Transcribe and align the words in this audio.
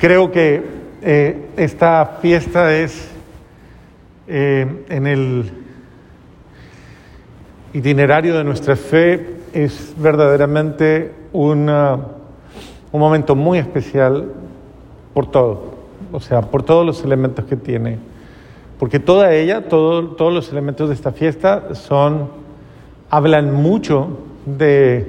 Creo 0.00 0.32
que 0.32 0.62
eh, 1.02 1.50
esta 1.58 2.18
fiesta 2.22 2.74
es 2.74 3.06
eh, 4.26 4.66
en 4.88 5.06
el 5.06 5.50
itinerario 7.74 8.34
de 8.34 8.42
nuestra 8.42 8.76
fe, 8.76 9.26
es 9.52 9.92
verdaderamente 9.98 11.12
una, 11.34 11.98
un 12.92 12.98
momento 12.98 13.36
muy 13.36 13.58
especial 13.58 14.32
por 15.12 15.30
todo, 15.30 15.74
o 16.12 16.20
sea, 16.20 16.40
por 16.40 16.62
todos 16.62 16.86
los 16.86 17.04
elementos 17.04 17.44
que 17.44 17.56
tiene. 17.56 17.98
Porque 18.78 19.00
toda 19.00 19.34
ella, 19.34 19.68
todos 19.68 20.32
los 20.32 20.50
elementos 20.50 20.88
de 20.88 20.94
esta 20.94 21.12
fiesta 21.12 21.74
son, 21.74 22.30
hablan 23.10 23.52
mucho 23.52 24.16
de, 24.46 25.06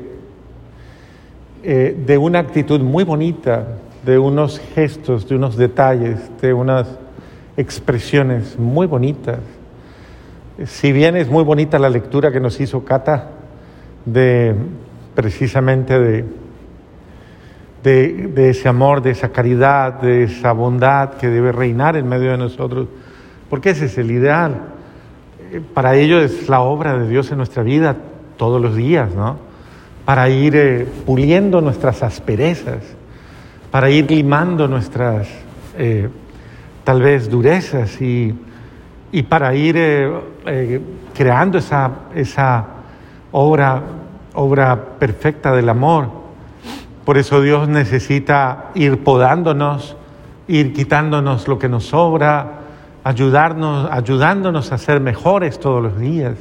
eh, 1.64 1.96
de 2.05 2.18
una 2.18 2.39
actitud 2.39 2.82
muy 2.82 3.05
bonita, 3.05 3.67
de 4.04 4.18
unos 4.18 4.60
gestos, 4.73 5.28
de 5.28 5.36
unos 5.36 5.58
detalles, 5.58 6.20
de 6.42 6.54
unas 6.54 6.88
expresiones 7.58 8.58
muy 8.58 8.88
bonitas. 8.88 9.40
Si 10.66 10.92
bien 10.92 11.16
es 11.16 11.30
muy 11.30 11.44
bonita 11.44 11.80
la 11.80 11.90
lectura 11.90 12.32
que 12.32 12.40
nos 12.40 12.59
hizo 12.59 12.84
Cata 12.84 13.30
de 14.06 14.56
precisamente 15.16 16.00
de, 16.00 16.26
de, 17.84 18.50
ese 18.50 18.70
amor, 18.70 19.02
de 19.02 19.12
esa 19.12 19.30
caridad, 19.30 20.02
de 20.02 20.23
esa 20.23 20.52
bondad 20.54 21.12
que 21.16 21.28
debe 21.28 21.52
reinar 21.52 21.95
en 21.98 22.08
medio 22.08 22.31
de 22.31 22.38
nosotros, 22.38 22.88
porque 23.50 23.72
ese 23.72 23.86
es 23.86 23.98
el 23.98 24.12
ideal. 24.12 24.56
Para 25.73 25.95
ello 25.95 26.20
es 26.20 26.48
la 26.48 26.62
obra 26.62 26.98
de 26.98 27.08
Dios 27.08 27.31
en 27.31 27.38
nuestra 27.38 27.64
vida 27.64 27.98
todos 28.38 28.62
los 28.62 28.76
días, 28.76 29.14
¿no? 29.14 29.38
Para 30.06 30.30
ir 30.30 30.56
eh, 30.56 30.88
puliendo 31.06 31.62
nuestras 31.62 32.02
asperezas, 32.02 32.95
para 33.71 33.89
ir 33.89 34.11
limando 34.11 34.67
nuestras 34.67 35.27
eh, 35.77 36.09
tal 36.83 37.02
vez 37.02 37.30
durezas 37.30 38.00
y, 38.02 38.36
y 39.11 39.23
para 39.23 39.55
ir 39.55 39.78
creando 41.16 41.58
esa, 41.58 41.91
esa 42.13 42.66
obra, 43.31 43.81
obra 44.33 44.75
perfecta 45.00 45.53
del 45.53 45.69
amor 45.69 46.22
por 47.05 47.17
eso 47.17 47.41
Dios 47.41 47.67
necesita 47.67 48.69
ir 48.75 49.03
podándonos, 49.03 49.95
ir 50.47 50.72
quitándonos 50.73 51.47
lo 51.47 51.58
que 51.58 51.67
nos 51.67 51.88
sobra, 51.88 52.59
ayudarnos, 53.03 53.89
ayudándonos 53.91 54.72
a 54.72 54.78
ser 54.78 55.00
mejores 55.00 55.59
todos 55.59 55.81
los 55.81 56.00
días. 56.00 56.38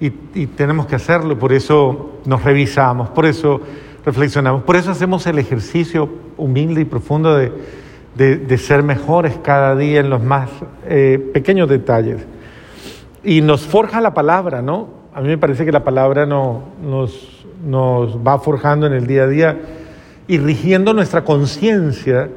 Y, 0.00 0.10
tenemos 0.46 0.86
que 0.86 0.96
hacerlo, 0.96 1.38
por 1.38 1.52
eso 1.52 2.20
nos 2.24 2.42
revisamos, 2.42 3.08
por 3.08 3.26
eso 3.26 3.60
reflexionamos, 4.08 4.62
por 4.62 4.76
eso 4.76 4.90
hacemos 4.90 5.26
el 5.26 5.38
ejercicio 5.38 6.08
humilde 6.36 6.80
y 6.80 6.84
profundo 6.84 7.36
de, 7.36 8.58
ser 8.58 8.82
mejores 8.82 9.38
cada 9.42 9.76
día 9.76 10.00
en 10.00 10.10
los 10.10 10.22
más 10.22 10.50
eh, 10.86 11.30
pequeños 11.32 11.68
detalles. 11.68 12.26
Y 13.22 13.40
nos 13.40 13.66
forja 13.66 14.00
la 14.00 14.14
palabra, 14.14 14.62
¿no? 14.62 14.88
A 15.14 15.20
mí 15.20 15.28
me 15.28 15.38
parece 15.38 15.64
que 15.64 15.72
la 15.72 15.84
palabra 15.84 16.26
no, 16.26 16.62
nos 16.82 17.38
nos 17.64 18.16
va 18.16 18.38
forjando 18.38 18.86
en 18.86 18.92
el 18.92 19.06
día 19.06 19.24
a 19.24 19.26
día 19.26 19.58
y 20.26 20.38
rigiendo 20.38 20.92
nuestra 20.94 21.24
conciencia, 21.24 22.28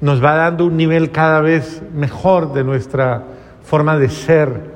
nos 0.00 0.22
va 0.22 0.34
dando 0.34 0.66
un 0.66 0.76
nivel 0.76 1.10
cada 1.10 1.40
vez 1.40 1.82
mejor 1.94 2.52
de 2.52 2.64
nuestra 2.64 3.22
forma 3.62 3.96
de 3.96 4.08
ser, 4.08 4.74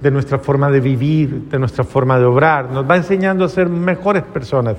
de 0.00 0.10
nuestra 0.10 0.38
forma 0.38 0.70
de 0.70 0.80
vivir, 0.80 1.48
de 1.50 1.58
nuestra 1.58 1.84
forma 1.84 2.18
de 2.18 2.24
obrar, 2.24 2.70
nos 2.70 2.88
va 2.88 2.96
enseñando 2.96 3.44
a 3.44 3.48
ser 3.48 3.68
mejores 3.68 4.22
personas. 4.22 4.76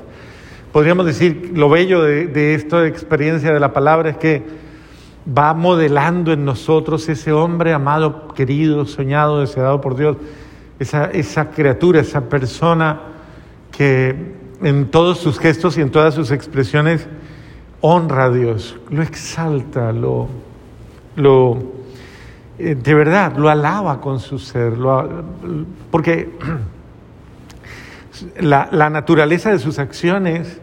Podríamos 0.72 1.06
decir, 1.06 1.52
lo 1.56 1.70
bello 1.70 2.04
de, 2.04 2.54
esta 2.54 2.86
experiencia 2.86 3.54
de 3.54 3.60
la 3.60 3.74
palabra 3.74 4.12
es 4.12 4.18
que 4.18 4.44
va 5.38 5.54
modelando 5.54 6.32
en 6.32 6.46
nosotros 6.46 7.08
ese 7.10 7.32
hombre 7.32 7.74
amado, 7.74 8.28
querido, 8.30 8.86
soñado, 8.86 9.40
deseado 9.40 9.82
por 9.82 9.96
Dios, 9.96 10.18
esa, 10.80 11.06
esa 11.06 11.50
criatura, 11.52 12.02
esa 12.02 12.30
persona 12.30 13.02
que 13.72 14.16
en 14.62 14.90
todos 14.90 15.20
sus 15.20 15.40
gestos 15.40 15.78
y 15.78 15.82
en 15.82 15.92
todas 15.92 16.14
sus 16.14 16.32
expresiones 16.32 17.08
honra 17.82 18.26
a 18.26 18.30
Dios, 18.30 18.78
lo 18.90 19.02
exalta, 19.02 19.92
lo, 19.92 20.28
lo 21.16 21.58
eh, 22.60 22.76
de 22.76 22.94
verdad 22.94 23.38
lo 23.38 23.50
alaba 23.50 24.02
con 24.02 24.20
su 24.20 24.40
ser, 24.40 24.74
porque 25.92 26.30
la, 28.40 28.70
la, 28.72 28.90
naturaleza 28.90 29.52
de 29.52 29.60
sus 29.60 29.80
acciones 29.80 30.60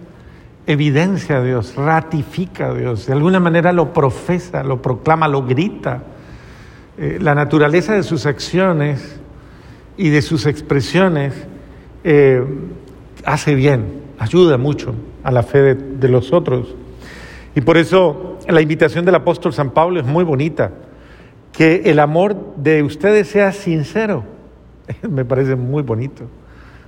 evidencia 0.66 1.38
a 1.38 1.42
Dios, 1.42 1.74
ratifica 1.76 2.68
a 2.68 2.74
Dios, 2.74 3.06
de 3.06 3.12
alguna 3.12 3.40
manera 3.40 3.72
lo 3.72 3.92
profesa, 3.92 4.62
lo 4.62 4.80
proclama, 4.80 5.28
lo 5.28 5.42
grita. 5.42 6.02
Eh, 6.96 7.18
la 7.20 7.34
naturaleza 7.34 7.94
de 7.94 8.02
sus 8.02 8.24
acciones 8.24 9.18
y 9.96 10.10
de 10.10 10.22
sus 10.22 10.46
expresiones 10.46 11.34
eh, 12.04 12.42
hace 13.24 13.54
bien, 13.54 14.02
ayuda 14.18 14.58
mucho 14.58 14.94
a 15.22 15.30
la 15.30 15.42
fe 15.42 15.74
de, 15.74 16.08
los 16.08 16.32
otros. 16.32 16.74
Y 17.54 17.60
por 17.60 17.76
eso 17.76 18.38
la 18.48 18.60
invitación 18.60 19.04
del 19.04 19.16
apóstol 19.16 19.52
San 19.52 19.70
Pablo 19.70 20.00
es 20.00 20.06
muy 20.06 20.24
bonita, 20.24 20.72
que 21.52 21.82
el 21.86 21.98
amor 21.98 22.54
de 22.56 22.82
ustedes 22.82 23.28
sea 23.28 23.52
sincero. 23.52 24.24
me 25.08 25.24
parece 25.24 25.56
muy 25.56 25.82
bonito. 25.82 26.24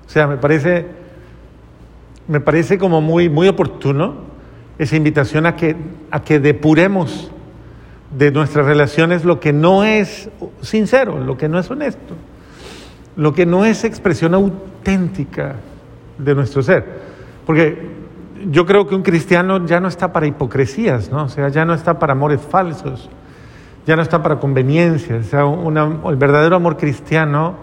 O 0.06 0.08
sea, 0.08 0.26
me 0.26 0.36
parece, 0.36 0.86
me 2.28 2.40
parece 2.40 2.78
como 2.78 3.00
muy, 3.00 3.28
muy 3.28 3.48
oportuno 3.48 4.14
esa 4.78 4.96
invitación 4.96 5.46
a 5.46 5.56
que, 5.56 5.76
a 6.10 6.22
que 6.22 6.38
depuremos 6.38 7.30
de 8.16 8.30
nuestras 8.30 8.66
relaciones 8.66 9.24
lo 9.24 9.40
que 9.40 9.52
no 9.52 9.84
es 9.84 10.30
sincero, 10.60 11.18
lo 11.18 11.36
que 11.36 11.48
no 11.48 11.58
es 11.58 11.70
honesto, 11.70 12.14
lo 13.16 13.34
que 13.34 13.46
no 13.46 13.64
es 13.64 13.84
expresión 13.84 14.34
auténtica 14.34 15.56
de 16.18 16.34
nuestro 16.34 16.62
ser. 16.62 16.84
Porque 17.44 17.96
yo 18.50 18.66
creo 18.66 18.86
que 18.86 18.94
un 18.94 19.02
cristiano 19.02 19.64
ya 19.66 19.80
no 19.80 19.88
está 19.88 20.12
para 20.12 20.26
hipocresías, 20.26 21.10
¿no? 21.10 21.24
O 21.24 21.28
sea, 21.28 21.48
ya 21.48 21.64
no 21.64 21.74
está 21.74 21.98
para 21.98 22.12
amores 22.12 22.40
falsos, 22.40 23.08
ya 23.86 23.96
no 23.96 24.02
está 24.02 24.22
para 24.22 24.38
conveniencias. 24.38 25.26
O 25.26 25.28
sea, 25.28 26.10
el 26.10 26.16
verdadero 26.16 26.56
amor 26.56 26.76
cristiano, 26.76 27.54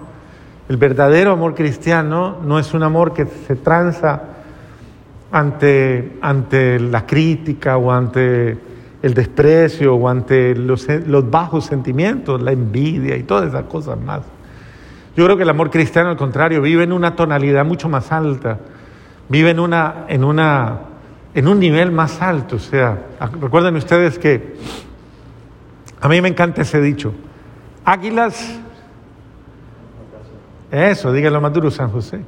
el 0.74 0.78
verdadero 0.78 1.34
amor 1.34 1.54
cristiano 1.54 2.40
no 2.44 2.58
es 2.58 2.74
un 2.74 2.82
amor 2.82 3.14
que 3.14 3.28
se 3.28 3.56
tranza 3.56 4.24
ante, 5.32 6.18
ante 6.20 6.80
la 6.80 7.06
crítica 7.06 7.78
o 7.78 7.92
ante 7.92 8.58
el 9.04 9.14
desprecio 9.14 9.94
o 9.94 10.10
ante 10.10 10.56
los, 10.56 10.88
los 11.06 11.30
bajos 11.30 11.68
sentimientos, 11.68 12.42
la 12.42 12.54
envidia 12.54 13.16
y 13.16 13.22
todas 13.22 13.50
esas 13.50 13.66
cosas 13.66 14.00
más. 14.00 14.22
Yo 15.16 15.26
creo 15.26 15.38
que 15.38 15.44
el 15.44 15.50
amor 15.52 15.70
cristiano, 15.70 16.10
al 16.10 16.18
contrario, 16.18 16.60
vive 16.60 16.86
en 16.86 16.92
una 16.92 17.16
tonalidad 17.16 17.64
mucho 17.66 17.88
más 17.88 18.12
alta, 18.12 18.58
vive 19.30 19.52
en, 19.52 19.60
una, 19.60 20.06
en, 20.08 20.24
una, 20.24 20.80
en 21.36 21.48
un 21.50 21.60
nivel 21.60 21.92
más 21.92 22.20
alto. 22.20 22.56
O 22.56 22.60
sea, 22.60 22.98
recuerden 23.40 23.76
ustedes 23.76 24.18
que 24.18 24.56
a 26.02 26.10
mí 26.10 26.20
me 26.20 26.30
encanta 26.30 26.64
ese 26.64 26.82
dicho, 26.82 27.14
águilas, 27.86 28.63
eso, 30.74 31.14
díganlo 31.14 31.40
más 31.40 31.54
duro, 31.54 31.70
San 31.70 31.90
José, 31.90 32.22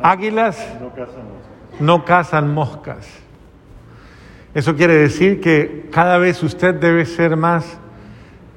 águilas 0.00 0.56
no 1.80 2.04
cazan 2.04 2.54
moscas. 2.54 3.06
Eso 4.54 4.74
quiere 4.74 4.94
decir 4.94 5.40
que 5.40 5.88
cada 5.92 6.16
vez 6.18 6.42
usted 6.42 6.74
debe 6.74 7.04
ser 7.04 7.36
más 7.36 7.78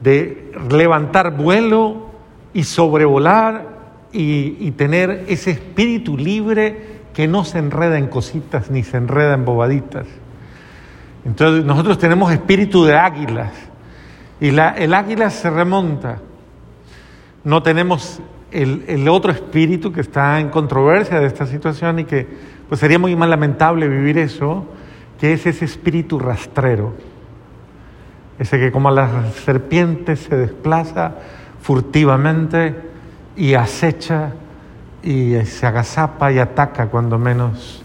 de 0.01 0.51
levantar 0.69 1.35
vuelo 1.35 2.09
y 2.53 2.63
sobrevolar 2.63 3.67
y, 4.11 4.71
tener 4.71 5.25
ese 5.27 5.51
espíritu 5.51 6.17
libre 6.17 6.99
que 7.13 7.27
no 7.27 7.43
se 7.43 7.59
enreda 7.59 7.97
en 7.97 8.07
cositas 8.07 8.71
ni 8.71 8.83
se 8.83 8.97
enreda 8.97 9.33
en 9.33 9.43
bobaditas. 9.43 10.07
Entonces 11.25 11.65
nosotros 11.65 11.99
tenemos 11.99 12.31
espíritu 12.31 12.85
de 12.85 12.95
águilas 12.95 13.51
y 14.39 14.51
la, 14.51 14.69
el 14.69 14.93
águila 14.93 15.29
se 15.29 15.49
remonta. 15.49 16.19
No 17.43 17.61
tenemos 17.61 18.21
el, 18.51 19.07
otro 19.07 19.31
espíritu 19.31 19.91
que 19.91 20.01
está 20.01 20.39
en 20.39 20.49
controversia 20.49 21.19
de 21.19 21.27
esta 21.27 21.45
situación 21.45 21.99
y 21.99 22.05
que 22.05 22.27
pues 22.67 22.79
sería 22.79 22.99
muy 22.99 23.15
más 23.15 23.29
lamentable 23.29 23.87
vivir 23.87 24.17
eso, 24.17 24.65
que 25.19 25.33
es 25.33 25.45
ese 25.45 25.65
espíritu 25.65 26.19
rastrero, 26.19 26.93
ese 28.37 28.59
que 28.59 28.71
como 28.71 28.91
la 28.91 29.31
serpiente 29.31 30.15
se 30.15 30.35
desplaza 30.35 31.15
furtivamente 31.61 32.75
y 33.35 33.53
acecha 33.53 34.33
y 35.03 35.35
se 35.45 35.65
agazapa 35.65 36.31
y 36.31 36.39
ataca 36.39 36.87
cuando 36.87 37.17
menos. 37.17 37.83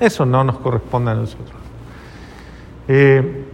Eso 0.00 0.26
no 0.26 0.44
nos 0.44 0.58
corresponde 0.58 1.10
a 1.10 1.14
nosotros. 1.14 1.56
Eh, 2.88 3.44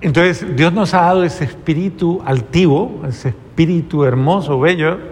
entonces 0.00 0.56
Dios 0.56 0.72
nos 0.72 0.94
ha 0.94 1.02
dado 1.02 1.22
ese 1.22 1.44
espíritu 1.44 2.20
altivo, 2.24 3.02
ese 3.08 3.28
espíritu 3.28 4.04
hermoso, 4.04 4.58
bello, 4.58 5.11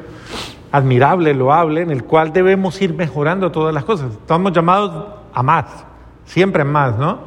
admirable, 0.73 1.35
loable, 1.35 1.83
en 1.83 1.91
el 1.91 2.05
cual 2.05 2.33
debemos 2.33 2.81
ir 2.81 2.95
mejorando 2.95 3.51
todas 3.51 3.75
las 3.75 3.85
cosas. 3.85 4.13
Estamos 4.13 4.53
llamados 4.53 5.07
a 5.33 5.43
más, 5.43 5.67
siempre 6.25 6.65
más, 6.65 6.97
¿no? 6.97 7.19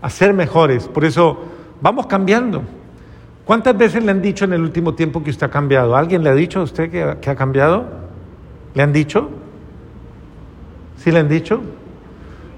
A 0.00 0.10
ser 0.10 0.34
mejores. 0.34 0.88
Por 0.88 1.04
eso 1.04 1.44
vamos 1.80 2.06
cambiando. 2.06 2.62
¿Cuántas 3.44 3.76
veces 3.76 4.04
le 4.04 4.10
han 4.10 4.22
dicho 4.22 4.44
en 4.44 4.52
el 4.52 4.62
último 4.62 4.94
tiempo 4.94 5.22
que 5.22 5.30
usted 5.30 5.46
ha 5.46 5.50
cambiado? 5.50 5.96
¿Alguien 5.96 6.22
le 6.22 6.30
ha 6.30 6.34
dicho 6.34 6.60
a 6.60 6.62
usted 6.62 6.90
que, 6.90 7.16
que 7.20 7.30
ha 7.30 7.36
cambiado? 7.36 7.84
¿Le 8.74 8.82
han 8.82 8.92
dicho? 8.92 9.30
¿Sí 10.96 11.10
le 11.10 11.18
han 11.18 11.28
dicho? 11.28 11.60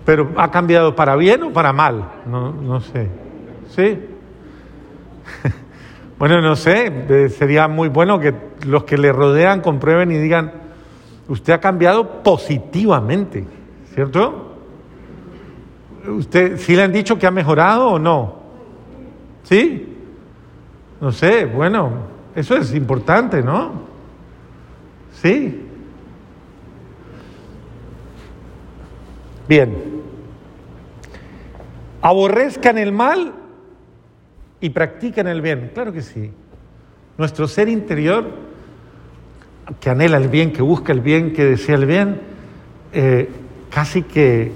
Pero 0.05 0.31
¿ha 0.37 0.51
cambiado 0.51 0.95
para 0.95 1.17
bien 1.17 1.43
o 1.45 1.53
para 1.53 1.73
mal? 1.73 2.05
No, 2.27 2.53
no 2.53 2.81
sé. 2.81 3.09
¿Sí? 3.71 3.99
bueno, 6.19 6.41
no 6.41 6.57
sé. 6.57 7.29
Sería 7.31 7.69
muy 7.69 7.89
bueno 7.89 8.19
que 8.21 8.35
los 8.67 8.85
que 8.85 8.97
le 8.97 9.13
rodean 9.13 9.61
comprueben 9.61 10.11
y 10.11 10.19
digan, 10.19 10.53
usted 11.29 11.53
ha 11.53 11.61
cambiado 11.61 12.23
positivamente, 12.23 13.45
¿cierto? 13.93 14.57
¿Usted 16.07 16.59
sí 16.59 16.77
le 16.77 16.83
han 16.83 16.93
dicho 16.93 17.19
que 17.19 17.27
ha 17.27 17.31
mejorado 17.31 17.89
o 17.89 17.99
no? 17.99 18.37
¿Sí? 19.43 19.97
No 21.01 21.13
sé, 21.13 21.47
bueno, 21.47 21.91
eso 22.35 22.57
es 22.57 22.75
importante, 22.75 23.43
¿no? 23.43 23.73
Sí. 25.13 25.67
Bien. 29.49 30.03
Aborrezcan 32.01 32.79
el 32.79 32.93
mal 32.93 33.33
y 34.61 34.71
practican 34.71 35.27
el 35.27 35.41
bien. 35.41 35.71
Claro 35.75 35.93
que 35.93 36.03
sí. 36.03 36.31
Nuestro 37.19 37.47
ser 37.47 37.69
interior, 37.69 38.25
que 39.81 39.91
anhela 39.91 40.17
el 40.17 40.29
bien, 40.29 40.53
que 40.53 40.63
busca 40.63 40.93
el 40.93 41.01
bien, 41.01 41.33
que 41.33 41.45
desea 41.45 41.77
el 41.77 41.87
bien, 41.87 42.21
eh, 42.93 43.31
casi 43.71 44.03
que 44.03 44.53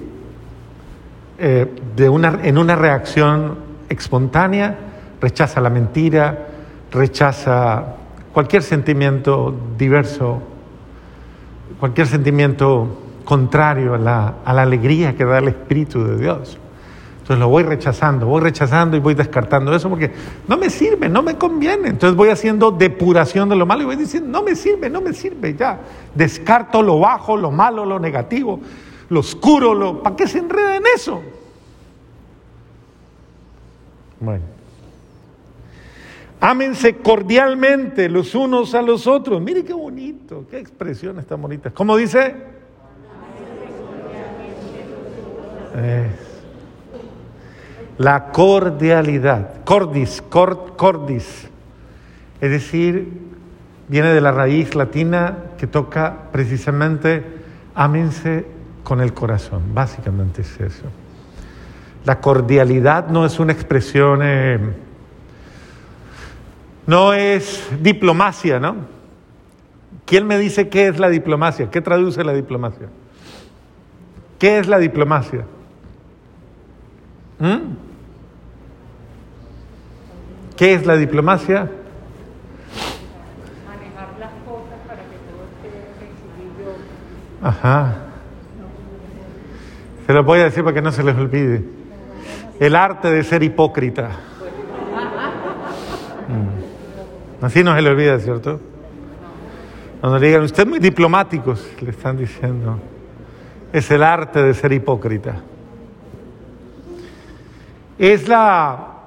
eh, 1.38 1.66
de 1.96 2.08
una, 2.08 2.40
en 2.42 2.58
una 2.58 2.76
reacción 2.76 3.58
espontánea 3.88 4.76
rechaza 5.20 5.60
la 5.60 5.70
mentira, 5.70 6.46
rechaza 6.90 7.96
cualquier 8.32 8.62
sentimiento 8.62 9.54
diverso, 9.76 10.42
cualquier 11.78 12.06
sentimiento 12.06 12.98
contrario 13.24 13.94
a 13.94 13.98
la, 13.98 14.34
a 14.44 14.52
la 14.52 14.62
alegría 14.62 15.14
que 15.14 15.24
da 15.24 15.38
el 15.38 15.48
Espíritu 15.48 16.04
de 16.04 16.18
Dios. 16.18 16.58
Entonces 17.28 17.40
lo 17.40 17.50
voy 17.50 17.62
rechazando, 17.62 18.24
voy 18.24 18.40
rechazando 18.40 18.96
y 18.96 19.00
voy 19.00 19.12
descartando 19.12 19.74
eso 19.74 19.90
porque 19.90 20.10
no 20.46 20.56
me 20.56 20.70
sirve, 20.70 21.10
no 21.10 21.22
me 21.22 21.36
conviene. 21.36 21.90
Entonces 21.90 22.16
voy 22.16 22.30
haciendo 22.30 22.70
depuración 22.70 23.50
de 23.50 23.56
lo 23.56 23.66
malo 23.66 23.82
y 23.82 23.84
voy 23.84 23.96
diciendo, 23.96 24.30
no 24.30 24.42
me 24.42 24.56
sirve, 24.56 24.88
no 24.88 25.02
me 25.02 25.12
sirve, 25.12 25.54
ya. 25.54 25.78
Descarto 26.14 26.82
lo 26.82 26.98
bajo, 26.98 27.36
lo 27.36 27.50
malo, 27.50 27.84
lo 27.84 27.98
negativo, 27.98 28.60
lo 29.10 29.20
oscuro, 29.20 29.74
lo... 29.74 30.02
¿para 30.02 30.16
qué 30.16 30.26
se 30.26 30.38
enreda 30.38 30.76
en 30.76 30.84
eso? 30.94 31.20
Bueno. 34.20 34.44
Ámense 36.40 36.96
cordialmente 36.96 38.08
los 38.08 38.34
unos 38.34 38.74
a 38.74 38.80
los 38.80 39.06
otros. 39.06 39.42
Mire 39.42 39.66
qué 39.66 39.74
bonito, 39.74 40.46
qué 40.50 40.60
expresiones 40.60 41.26
tan 41.26 41.42
bonitas. 41.42 41.74
¿Cómo 41.74 41.94
dice? 41.94 42.36
La 47.98 48.30
cordialidad, 48.30 49.64
cordis, 49.64 50.22
cordis, 50.22 51.48
es 52.40 52.50
decir, 52.50 53.12
viene 53.88 54.14
de 54.14 54.20
la 54.20 54.30
raíz 54.30 54.76
latina 54.76 55.36
que 55.58 55.66
toca 55.66 56.30
precisamente 56.30 57.24
ámense 57.74 58.46
con 58.84 59.00
el 59.00 59.12
corazón, 59.12 59.74
básicamente 59.74 60.42
es 60.42 60.60
eso. 60.60 60.84
La 62.04 62.20
cordialidad 62.20 63.08
no 63.08 63.26
es 63.26 63.40
una 63.40 63.52
expresión, 63.52 64.20
eh, 64.22 64.60
no 66.86 67.12
es 67.12 67.68
diplomacia, 67.80 68.60
¿no? 68.60 68.76
¿Quién 70.06 70.26
me 70.26 70.38
dice 70.38 70.68
qué 70.68 70.86
es 70.86 71.00
la 71.00 71.08
diplomacia? 71.10 71.68
¿Qué 71.68 71.80
traduce 71.80 72.22
la 72.22 72.32
diplomacia? 72.32 72.88
¿Qué 74.38 74.60
es 74.60 74.68
la 74.68 74.78
diplomacia? 74.78 75.44
¿Mm? 77.40 77.87
¿Qué 80.58 80.74
es 80.74 80.84
la 80.84 80.96
diplomacia? 80.96 81.70
Manejar 83.64 84.08
las 84.18 84.32
cosas 84.44 84.78
para 84.88 85.02
que 85.02 85.16
todo 85.30 85.44
esté. 85.62 85.70
Ajá. 87.46 87.96
Se 90.04 90.12
lo 90.12 90.24
voy 90.24 90.40
a 90.40 90.44
decir 90.44 90.64
para 90.64 90.74
que 90.74 90.82
no 90.82 90.90
se 90.90 91.04
les 91.04 91.16
olvide. 91.16 91.64
El 92.58 92.74
arte 92.74 93.08
de 93.08 93.22
ser 93.22 93.44
hipócrita. 93.44 94.08
Mm. 96.26 97.44
Así 97.44 97.62
no 97.62 97.76
se 97.76 97.82
le 97.82 97.90
olvida, 97.90 98.18
¿cierto? 98.18 98.60
Cuando 100.00 100.18
le 100.18 100.26
digan, 100.26 100.42
usted 100.42 100.64
es 100.64 100.68
muy 100.68 100.80
diplomáticos, 100.80 101.70
le 101.80 101.90
están 101.90 102.16
diciendo, 102.16 102.80
es 103.72 103.88
el 103.92 104.02
arte 104.02 104.42
de 104.42 104.54
ser 104.54 104.72
hipócrita. 104.72 105.36
Es 107.96 108.26
la, 108.26 108.97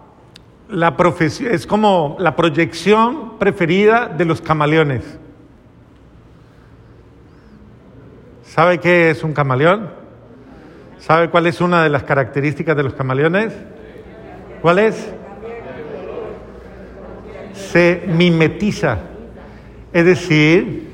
la 0.71 0.95
profesión, 0.95 1.53
es 1.53 1.67
como 1.67 2.15
la 2.19 2.35
proyección 2.35 3.37
preferida 3.37 4.07
de 4.07 4.25
los 4.25 4.41
camaleones. 4.41 5.03
¿Sabe 8.43 8.79
qué 8.79 9.09
es 9.09 9.23
un 9.23 9.33
camaleón? 9.33 9.89
¿Sabe 10.99 11.29
cuál 11.29 11.47
es 11.47 11.61
una 11.61 11.83
de 11.83 11.89
las 11.89 12.03
características 12.03 12.75
de 12.77 12.83
los 12.83 12.93
camaleones? 12.93 13.53
¿Cuál 14.61 14.79
es? 14.79 15.13
Se 17.53 18.03
mimetiza. 18.07 18.97
Es 19.91 20.05
decir, 20.05 20.89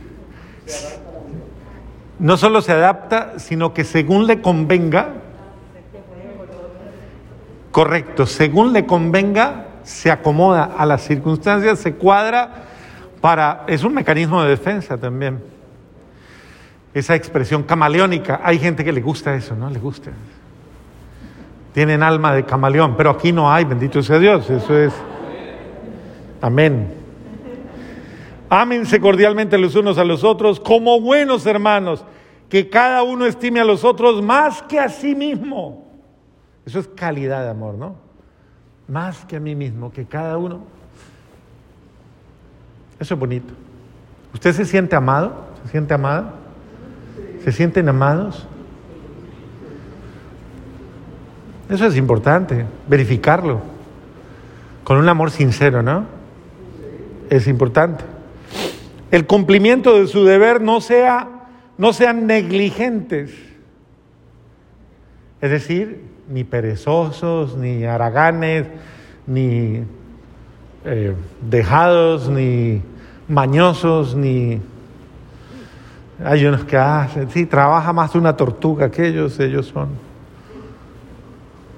no 2.19 2.37
solo 2.37 2.61
se 2.61 2.71
adapta, 2.71 3.37
sino 3.37 3.73
que 3.73 3.83
según 3.83 4.25
le 4.25 4.41
convenga, 4.41 5.09
correcto, 7.71 8.25
según 8.25 8.73
le 8.73 8.87
convenga, 8.87 9.66
se 9.87 10.11
acomoda 10.11 10.65
a 10.77 10.85
las 10.85 11.03
circunstancias, 11.03 11.79
se 11.79 11.95
cuadra 11.95 12.65
para... 13.21 13.63
Es 13.67 13.85
un 13.85 13.93
mecanismo 13.93 14.43
de 14.43 14.49
defensa 14.49 14.97
también. 14.97 15.41
Esa 16.93 17.15
expresión 17.15 17.63
camaleónica, 17.63 18.41
hay 18.43 18.59
gente 18.59 18.83
que 18.83 18.91
le 18.91 18.99
gusta 18.99 19.33
eso, 19.33 19.55
¿no? 19.55 19.69
Le 19.69 19.79
gusta. 19.79 20.11
Tienen 21.73 22.03
alma 22.03 22.33
de 22.33 22.43
camaleón, 22.43 22.97
pero 22.97 23.11
aquí 23.11 23.31
no 23.31 23.49
hay, 23.49 23.63
bendito 23.63 24.03
sea 24.03 24.19
Dios, 24.19 24.49
eso 24.49 24.77
es... 24.77 24.93
Amén. 26.41 26.93
Ámense 28.49 28.99
cordialmente 28.99 29.57
los 29.57 29.73
unos 29.75 29.97
a 29.97 30.03
los 30.03 30.25
otros 30.25 30.59
como 30.59 30.99
buenos 30.99 31.45
hermanos, 31.45 32.03
que 32.49 32.69
cada 32.69 33.03
uno 33.03 33.25
estime 33.25 33.61
a 33.61 33.65
los 33.65 33.85
otros 33.85 34.21
más 34.21 34.61
que 34.63 34.81
a 34.81 34.89
sí 34.89 35.15
mismo. 35.15 35.87
Eso 36.65 36.79
es 36.79 36.89
calidad 36.89 37.43
de 37.43 37.51
amor, 37.51 37.75
¿no? 37.75 38.06
Más 38.87 39.25
que 39.25 39.35
a 39.35 39.39
mí 39.39 39.55
mismo, 39.55 39.91
que 39.91 40.05
cada 40.05 40.37
uno. 40.37 40.61
Eso 42.99 43.13
es 43.13 43.19
bonito. 43.19 43.53
¿Usted 44.33 44.53
se 44.53 44.65
siente 44.65 44.95
amado? 44.95 45.45
¿Se 45.63 45.71
siente 45.71 45.93
amada? 45.93 46.33
¿Se 47.43 47.51
sienten 47.51 47.89
amados? 47.89 48.47
Eso 51.69 51.85
es 51.85 51.97
importante, 51.97 52.65
verificarlo. 52.87 53.61
Con 54.83 54.97
un 54.97 55.09
amor 55.09 55.31
sincero, 55.31 55.83
¿no? 55.83 56.05
Es 57.29 57.47
importante. 57.47 58.05
El 59.11 59.25
cumplimiento 59.27 59.99
de 59.99 60.07
su 60.07 60.23
deber 60.23 60.61
no 60.61 60.79
sea 60.79 61.37
no 61.77 61.93
sean 61.93 62.27
negligentes. 62.27 63.31
Es 65.41 65.51
decir, 65.51 66.03
ni 66.29 66.43
perezosos, 66.43 67.55
ni 67.55 67.85
haraganes, 67.85 68.65
ni 69.25 69.83
eh, 70.85 71.13
dejados, 71.41 72.29
ni 72.29 72.81
mañosos, 73.27 74.15
ni... 74.15 74.61
Hay 76.23 76.45
unos 76.45 76.63
que 76.63 76.77
hacen, 76.77 77.29
sí, 77.29 77.45
trabaja 77.45 77.93
más 77.93 78.15
una 78.15 78.35
tortuga 78.35 78.89
que 78.89 79.07
ellos, 79.07 79.39
ellos 79.39 79.67
son. 79.67 79.89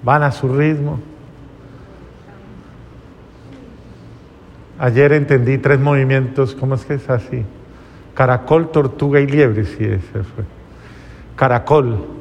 Van 0.01 0.23
a 0.23 0.31
su 0.31 0.47
ritmo. 0.47 0.99
Ayer 4.77 5.11
entendí 5.11 5.57
tres 5.57 5.77
movimientos, 5.77 6.55
¿cómo 6.55 6.75
es 6.75 6.85
que 6.85 6.93
es 6.93 7.09
así? 7.09 7.43
Caracol, 8.13 8.71
tortuga 8.71 9.19
y 9.19 9.27
liebre, 9.27 9.65
sí, 9.65 9.83
ese 9.83 10.23
fue. 10.23 10.45
Caracol. 11.35 12.18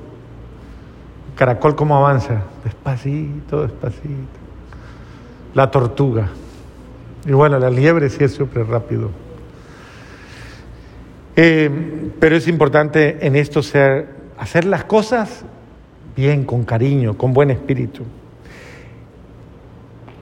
Caracol, 1.39 1.77
¿cómo 1.77 1.97
avanza? 1.97 2.43
Despacito, 2.65 3.63
despacito. 3.63 4.39
La 5.55 5.71
tortuga. 5.71 6.31
Y 7.25 7.31
bueno, 7.31 7.61
la 7.61 7.71
liebre 7.71 8.11
sí 8.11 8.25
es 8.25 8.33
súper 8.35 8.67
rápido. 8.67 9.11
Eh, 11.37 12.11
pero 12.19 12.35
es 12.35 12.49
importante 12.49 13.25
en 13.25 13.37
esto 13.37 13.63
ser, 13.63 14.09
hacer 14.37 14.65
las 14.65 14.83
cosas 14.83 15.45
bien, 16.17 16.43
con 16.43 16.65
cariño, 16.65 17.17
con 17.17 17.33
buen 17.33 17.53
espíritu. 17.53 18.03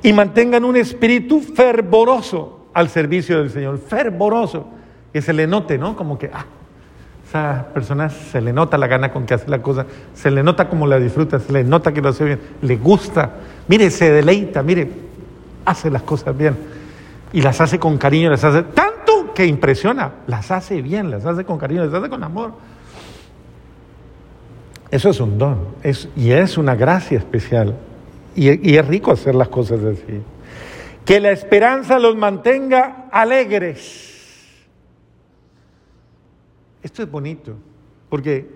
y 0.03 0.13
mantengan 0.13 0.65
un 0.65 0.77
espíritu 0.77 1.41
fervoroso 1.41 2.67
al 2.75 2.91
servicio 2.91 3.39
del 3.39 3.51
Señor, 3.51 3.79
fervoroso, 3.79 4.69
que 5.13 5.23
se 5.23 5.33
le 5.33 5.47
note, 5.47 5.79
¿no? 5.79 5.97
Como 5.97 6.19
que, 6.19 6.31
ah, 6.33 6.45
esa 7.75 8.09
se 8.11 8.41
le 8.41 8.53
nota 8.53 8.79
la 8.79 8.87
gana 8.87 9.13
con 9.13 9.27
que 9.27 9.35
hace 9.35 9.49
la 9.49 9.63
cosa, 9.63 9.87
se 10.15 10.31
le 10.31 10.43
nota 10.43 10.69
como 10.69 10.87
la 10.87 10.99
disfruta, 10.99 11.39
se 11.39 11.53
le 11.53 11.65
nota 11.65 11.93
que 11.93 12.01
lo 12.01 12.11
hace 12.11 12.25
bien, 12.25 12.41
le 12.63 12.77
gusta, 12.77 13.31
mire, 13.69 13.91
se 13.91 14.11
deleita, 14.11 14.63
mire, 14.63 14.91
hace 15.65 15.91
las 15.91 16.03
cosas 16.03 16.37
bien 16.37 16.57
y 17.33 17.43
las 17.43 17.61
hace 17.61 17.79
con 17.79 17.99
cariño, 17.99 18.31
las 18.31 18.45
hace 18.45 18.63
tanto 18.63 19.33
que 19.35 19.47
impresiona, 19.47 20.13
las 20.27 20.51
hace 20.51 20.81
bien, 20.81 21.11
las 21.11 21.27
hace 21.27 21.45
con 21.45 21.59
cariño, 21.59 21.85
las 21.85 21.95
hace 21.95 22.09
con 22.09 22.23
amor. 22.25 22.53
Eso 24.91 25.11
es 25.11 25.21
un 25.21 25.37
don 25.37 25.59
es, 25.83 26.09
y 26.17 26.31
es 26.31 26.57
una 26.57 26.75
gracia 26.77 27.19
especial 27.19 27.75
y, 28.35 28.71
y 28.71 28.77
es 28.77 28.87
rico 28.87 29.13
hacer 29.13 29.35
las 29.35 29.49
cosas 29.49 29.81
así. 29.85 30.23
Que 31.05 31.21
la 31.21 31.31
esperanza 31.31 31.99
los 31.99 32.17
mantenga 32.17 33.07
alegres. 33.13 34.16
Esto 36.87 37.03
es 37.03 37.11
bonito, 37.11 37.53
porque, 38.09 38.49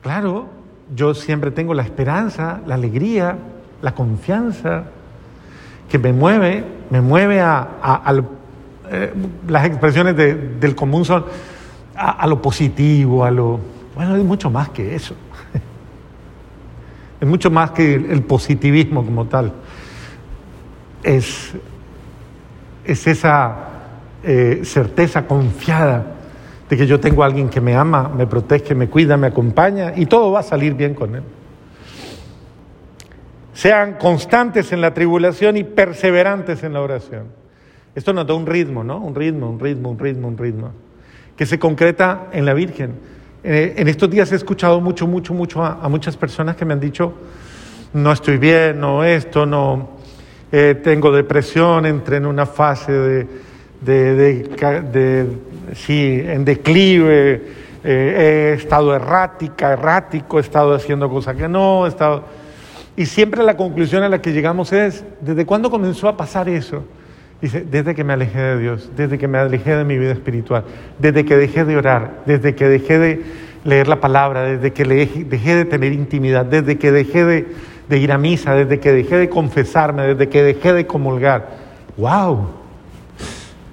claro, 0.00 0.46
yo 0.94 1.12
siempre 1.12 1.50
tengo 1.50 1.74
la 1.74 1.82
esperanza, 1.82 2.60
la 2.68 2.76
alegría, 2.76 3.36
la 3.82 3.96
confianza 3.96 4.84
que 5.88 5.98
me 5.98 6.12
mueve, 6.12 6.62
me 6.90 7.00
mueve 7.00 7.40
a, 7.40 7.66
eh, 8.92 9.12
las 9.48 9.66
expresiones 9.66 10.14
del 10.16 10.76
común 10.76 11.04
son 11.04 11.24
a, 11.96 12.24
lo 12.28 12.40
positivo, 12.40 13.24
a 13.24 13.32
lo... 13.32 13.58
Bueno, 13.96 14.14
es 14.14 14.22
mucho 14.22 14.48
más 14.48 14.68
que 14.68 14.94
eso. 14.94 15.16
Es 17.20 17.26
mucho 17.26 17.50
más 17.50 17.72
que 17.72 17.94
el, 17.94 18.22
positivismo 18.22 19.04
como 19.04 19.24
tal. 19.24 19.52
Es, 21.02 21.54
es 22.84 23.06
esa 23.08 23.56
eh, 24.22 24.60
certeza 24.62 25.26
confiada 25.26 26.13
de 26.68 26.76
que 26.76 26.86
yo 26.86 26.98
tengo 26.98 27.22
a 27.22 27.26
alguien 27.26 27.48
que 27.48 27.60
me 27.60 27.74
ama, 27.74 28.08
me 28.08 28.26
protege, 28.26 28.74
me 28.74 28.88
cuida, 28.88 29.16
me 29.16 29.26
acompaña 29.26 29.92
y 29.96 30.06
todo 30.06 30.32
va 30.32 30.40
a 30.40 30.42
salir 30.42 30.74
bien 30.74 30.94
con 30.94 31.14
él. 31.14 31.22
Sean 33.52 33.94
constantes 33.94 34.72
en 34.72 34.80
la 34.80 34.92
tribulación 34.92 35.56
y 35.56 35.64
perseverantes 35.64 36.64
en 36.64 36.72
la 36.72 36.80
oración. 36.80 37.26
Esto 37.94 38.12
nos 38.12 38.26
da 38.26 38.34
un 38.34 38.46
ritmo, 38.46 38.82
¿no? 38.82 38.98
Un 38.98 39.14
ritmo, 39.14 39.48
un 39.48 39.60
ritmo, 39.60 39.90
un 39.90 39.98
ritmo, 39.98 40.28
un 40.28 40.36
ritmo, 40.36 40.72
que 41.36 41.46
se 41.46 41.58
concreta 41.58 42.28
en 42.32 42.44
la 42.44 42.54
Virgen. 42.54 42.94
Eh, 43.44 43.74
en 43.76 43.88
estos 43.88 44.10
días 44.10 44.32
he 44.32 44.36
escuchado 44.36 44.80
mucho, 44.80 45.06
mucho, 45.06 45.34
mucho 45.34 45.62
a, 45.62 45.88
muchas 45.88 46.16
personas 46.16 46.56
que 46.56 46.64
me 46.64 46.72
han 46.72 46.80
dicho, 46.80 47.14
no 47.92 48.10
estoy 48.10 48.38
bien, 48.38 48.80
no 48.80 49.04
esto, 49.04 49.46
no, 49.46 49.90
eh, 50.50 50.80
tengo 50.82 51.12
depresión, 51.12 51.86
entré 51.86 52.16
en 52.16 52.26
una 52.26 52.46
fase 52.46 52.90
de, 52.90 53.26
de, 53.80 55.26
sí, 55.74 56.22
en 56.24 56.44
declive, 56.44 57.42
eh, 57.84 58.52
he 58.52 58.60
estado 58.60 58.94
errática, 58.94 59.72
errático, 59.72 60.38
he 60.38 60.40
estado 60.40 60.74
haciendo 60.74 61.08
cosas 61.08 61.36
que 61.36 61.48
no, 61.48 61.86
he 61.86 61.88
estado 61.88 62.24
y 62.96 63.06
siempre 63.06 63.42
la 63.42 63.56
conclusión 63.56 64.02
a 64.04 64.08
la 64.08 64.22
que 64.22 64.32
llegamos 64.32 64.72
es, 64.72 65.04
¿desde 65.20 65.44
cuándo 65.44 65.70
comenzó 65.70 66.08
a 66.08 66.16
pasar 66.16 66.48
eso? 66.48 66.84
Dice, 67.42 67.66
desde 67.68 67.94
que 67.94 68.04
me 68.04 68.12
alejé 68.12 68.38
de 68.38 68.58
Dios, 68.58 68.90
desde 68.96 69.18
que 69.18 69.26
me 69.26 69.38
alejé 69.38 69.74
de 69.76 69.84
mi 69.84 69.98
vida 69.98 70.12
espiritual, 70.12 70.64
desde 70.98 71.24
que 71.24 71.36
dejé 71.36 71.64
de 71.64 71.76
orar, 71.76 72.22
desde 72.24 72.54
que 72.54 72.68
dejé 72.68 72.98
de 72.98 73.22
leer 73.64 73.88
la 73.88 74.00
palabra, 74.00 74.44
desde 74.44 74.72
que 74.72 74.84
dejé 74.84 75.56
de 75.56 75.64
tener 75.64 75.92
intimidad, 75.92 76.46
desde 76.46 76.78
que 76.78 76.92
dejé 76.92 77.24
de, 77.24 77.48
de 77.88 77.98
ir 77.98 78.12
a 78.12 78.18
misa, 78.18 78.54
desde 78.54 78.78
que 78.78 78.92
dejé 78.92 79.16
de 79.16 79.28
confesarme, 79.28 80.02
desde 80.06 80.28
que 80.28 80.44
dejé 80.44 80.72
de 80.72 80.86
comulgar. 80.86 81.48
¡Wow! 81.96 82.48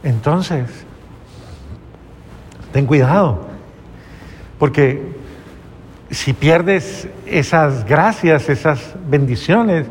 Entonces, 0.03 0.65
ten 2.71 2.85
cuidado, 2.85 3.47
porque 4.57 5.01
si 6.09 6.33
pierdes 6.33 7.07
esas 7.25 7.85
gracias, 7.85 8.49
esas 8.49 8.95
bendiciones, 9.09 9.87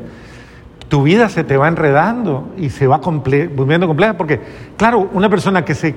tu 0.88 1.02
vida 1.02 1.28
se 1.28 1.44
te 1.44 1.56
va 1.56 1.68
enredando 1.68 2.52
y 2.56 2.70
se 2.70 2.87
va 2.87 2.99
volviendo 2.99 3.87
compleja, 3.87 4.16
porque 4.16 4.40
claro, 4.76 5.08
una 5.12 5.30
persona 5.30 5.64
que 5.64 5.75
se, 5.75 5.94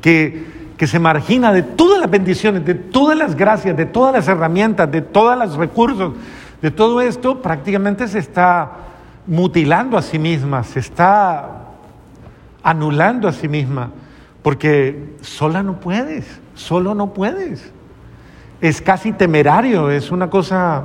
que, 0.00 0.44
que 0.76 0.86
se 0.86 0.98
margina 0.98 1.52
de 1.52 1.62
todas 1.62 2.00
las 2.00 2.10
bendiciones, 2.10 2.64
de 2.64 2.74
todas 2.74 3.16
las 3.16 3.36
gracias, 3.36 3.76
de 3.76 3.86
todas 3.86 4.14
las 4.14 4.26
herramientas, 4.26 4.90
de 4.90 5.02
todos 5.02 5.38
los 5.38 5.56
recursos, 5.56 6.14
de 6.60 6.70
todo 6.70 7.00
esto, 7.00 7.42
prácticamente 7.42 8.08
se 8.08 8.18
está 8.18 8.70
mutilando 9.26 9.96
a 9.96 10.02
sí 10.02 10.18
misma, 10.18 10.64
se 10.64 10.80
está 10.80 11.62
anulando 12.62 13.28
a 13.28 13.32
sí 13.32 13.48
misma, 13.48 13.90
porque 14.42 15.14
sola 15.20 15.62
no 15.62 15.80
puedes, 15.80 16.40
solo 16.54 16.94
no 16.94 17.14
puedes 17.14 17.72
es 18.62 18.80
casi 18.80 19.12
temerario, 19.12 19.90
es 19.90 20.12
una 20.12 20.30
cosa, 20.30 20.84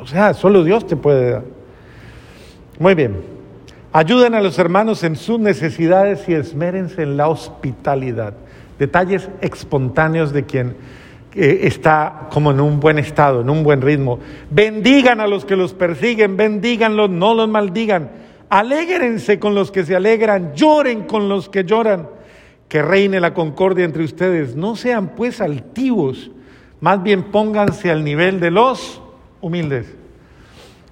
o 0.00 0.06
sea, 0.06 0.32
solo 0.32 0.64
Dios 0.64 0.86
te 0.86 0.96
puede 0.96 1.32
dar. 1.32 1.44
Muy 2.78 2.94
bien. 2.94 3.14
Ayuden 3.92 4.34
a 4.34 4.40
los 4.40 4.58
hermanos 4.58 5.04
en 5.04 5.16
sus 5.16 5.38
necesidades 5.38 6.26
y 6.28 6.32
esmérense 6.32 7.02
en 7.02 7.18
la 7.18 7.28
hospitalidad. 7.28 8.32
Detalles 8.78 9.28
espontáneos 9.42 10.32
de 10.32 10.46
quien 10.46 10.76
eh, 11.34 11.60
está 11.64 12.28
como 12.32 12.52
en 12.52 12.60
un 12.60 12.80
buen 12.80 12.98
estado, 12.98 13.42
en 13.42 13.50
un 13.50 13.64
buen 13.64 13.82
ritmo. 13.82 14.18
Bendigan 14.50 15.20
a 15.20 15.26
los 15.26 15.44
que 15.44 15.56
los 15.56 15.74
persiguen, 15.74 16.38
bendíganlos, 16.38 17.10
no 17.10 17.34
los 17.34 17.50
maldigan. 17.50 18.10
Alégrense 18.48 19.38
con 19.38 19.54
los 19.54 19.70
que 19.70 19.84
se 19.84 19.94
alegran, 19.94 20.54
lloren 20.54 21.02
con 21.02 21.28
los 21.28 21.50
que 21.50 21.64
lloran. 21.64 22.08
Que 22.70 22.80
reine 22.80 23.20
la 23.20 23.34
concordia 23.34 23.84
entre 23.84 24.04
ustedes. 24.04 24.56
No 24.56 24.76
sean 24.76 25.08
pues 25.08 25.42
altivos 25.42 26.30
más 26.80 27.02
bien 27.02 27.24
pónganse 27.24 27.90
al 27.90 28.02
nivel 28.02 28.40
de 28.40 28.50
los 28.50 29.02
humildes. 29.40 29.94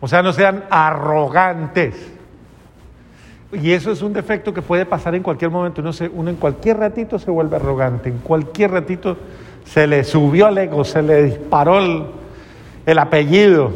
O 0.01 0.07
sea, 0.07 0.23
no 0.23 0.33
sean 0.33 0.65
arrogantes. 0.71 1.95
Y 3.53 3.71
eso 3.71 3.91
es 3.91 4.03
un 4.03 4.13
defecto 4.13 4.53
que 4.53 4.61
puede 4.61 4.85
pasar 4.85 5.15
en 5.15 5.23
cualquier 5.23 5.51
momento. 5.51 5.81
Uno, 5.81 5.91
uno 6.13 6.31
en 6.31 6.37
cualquier 6.37 6.77
ratito 6.77 7.19
se 7.19 7.31
vuelve 7.31 7.57
arrogante, 7.57 8.11
en 8.11 8.19
cualquier 8.19 8.73
ratito 8.73 9.17
se 9.65 9.87
le 9.87 10.05
subió 10.05 10.49
el 10.49 10.59
ego, 10.59 10.85
se 10.85 11.03
le 11.03 11.25
disparó 11.25 11.79
el, 12.87 12.99
apellido, 12.99 13.73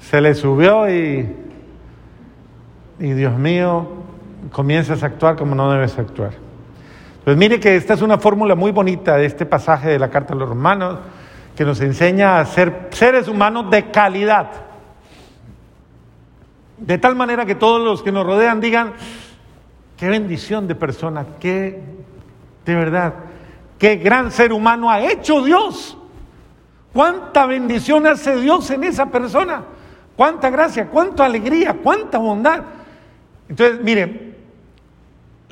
se 0.00 0.20
le 0.20 0.34
subió 0.34 0.88
y, 0.90 1.26
y 2.98 3.12
Dios 3.12 3.38
mío, 3.38 4.03
comienzas 4.52 5.02
a 5.02 5.06
actuar 5.06 5.36
como 5.36 5.54
no 5.54 5.70
debes 5.70 5.98
actuar. 5.98 6.32
Pues 7.24 7.36
mire 7.36 7.58
que 7.58 7.76
esta 7.76 7.94
es 7.94 8.02
una 8.02 8.18
fórmula 8.18 8.54
muy 8.54 8.70
bonita 8.70 9.16
de 9.16 9.24
este 9.24 9.46
pasaje 9.46 9.88
de 9.88 9.98
la 9.98 10.10
Carta 10.10 10.34
a 10.34 10.36
los 10.36 10.48
Romanos, 10.48 10.98
que 11.56 11.64
nos 11.64 11.80
enseña 11.80 12.38
a 12.38 12.44
ser 12.44 12.88
seres 12.90 13.28
humanos 13.28 13.70
de 13.70 13.90
calidad. 13.90 14.50
De 16.76 16.98
tal 16.98 17.16
manera 17.16 17.46
que 17.46 17.54
todos 17.54 17.80
los 17.82 18.02
que 18.02 18.12
nos 18.12 18.26
rodean 18.26 18.60
digan, 18.60 18.92
qué 19.96 20.08
bendición 20.08 20.66
de 20.68 20.74
persona, 20.74 21.24
qué, 21.40 21.80
de 22.66 22.74
verdad, 22.74 23.14
qué 23.78 23.96
gran 23.96 24.30
ser 24.30 24.52
humano 24.52 24.90
ha 24.90 25.00
hecho 25.00 25.42
Dios. 25.42 25.96
Cuánta 26.92 27.46
bendición 27.46 28.06
hace 28.06 28.36
Dios 28.36 28.70
en 28.70 28.84
esa 28.84 29.06
persona. 29.06 29.62
Cuánta 30.16 30.50
gracia, 30.50 30.88
cuánta 30.88 31.24
alegría, 31.24 31.76
cuánta 31.82 32.18
bondad. 32.18 32.62
Entonces, 33.48 33.80
miren, 33.82 34.33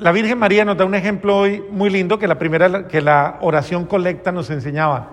la 0.03 0.11
Virgen 0.11 0.37
María 0.37 0.65
nos 0.65 0.75
da 0.75 0.83
un 0.83 0.95
ejemplo 0.95 1.37
hoy 1.37 1.63
muy 1.71 1.89
lindo 1.89 2.19
que 2.19 2.27
la 2.27 2.37
primera 2.37 2.89
que 2.89 2.99
la 2.99 3.37
oración 3.39 3.85
colecta 3.85 4.33
nos 4.33 4.49
enseñaba. 4.49 5.11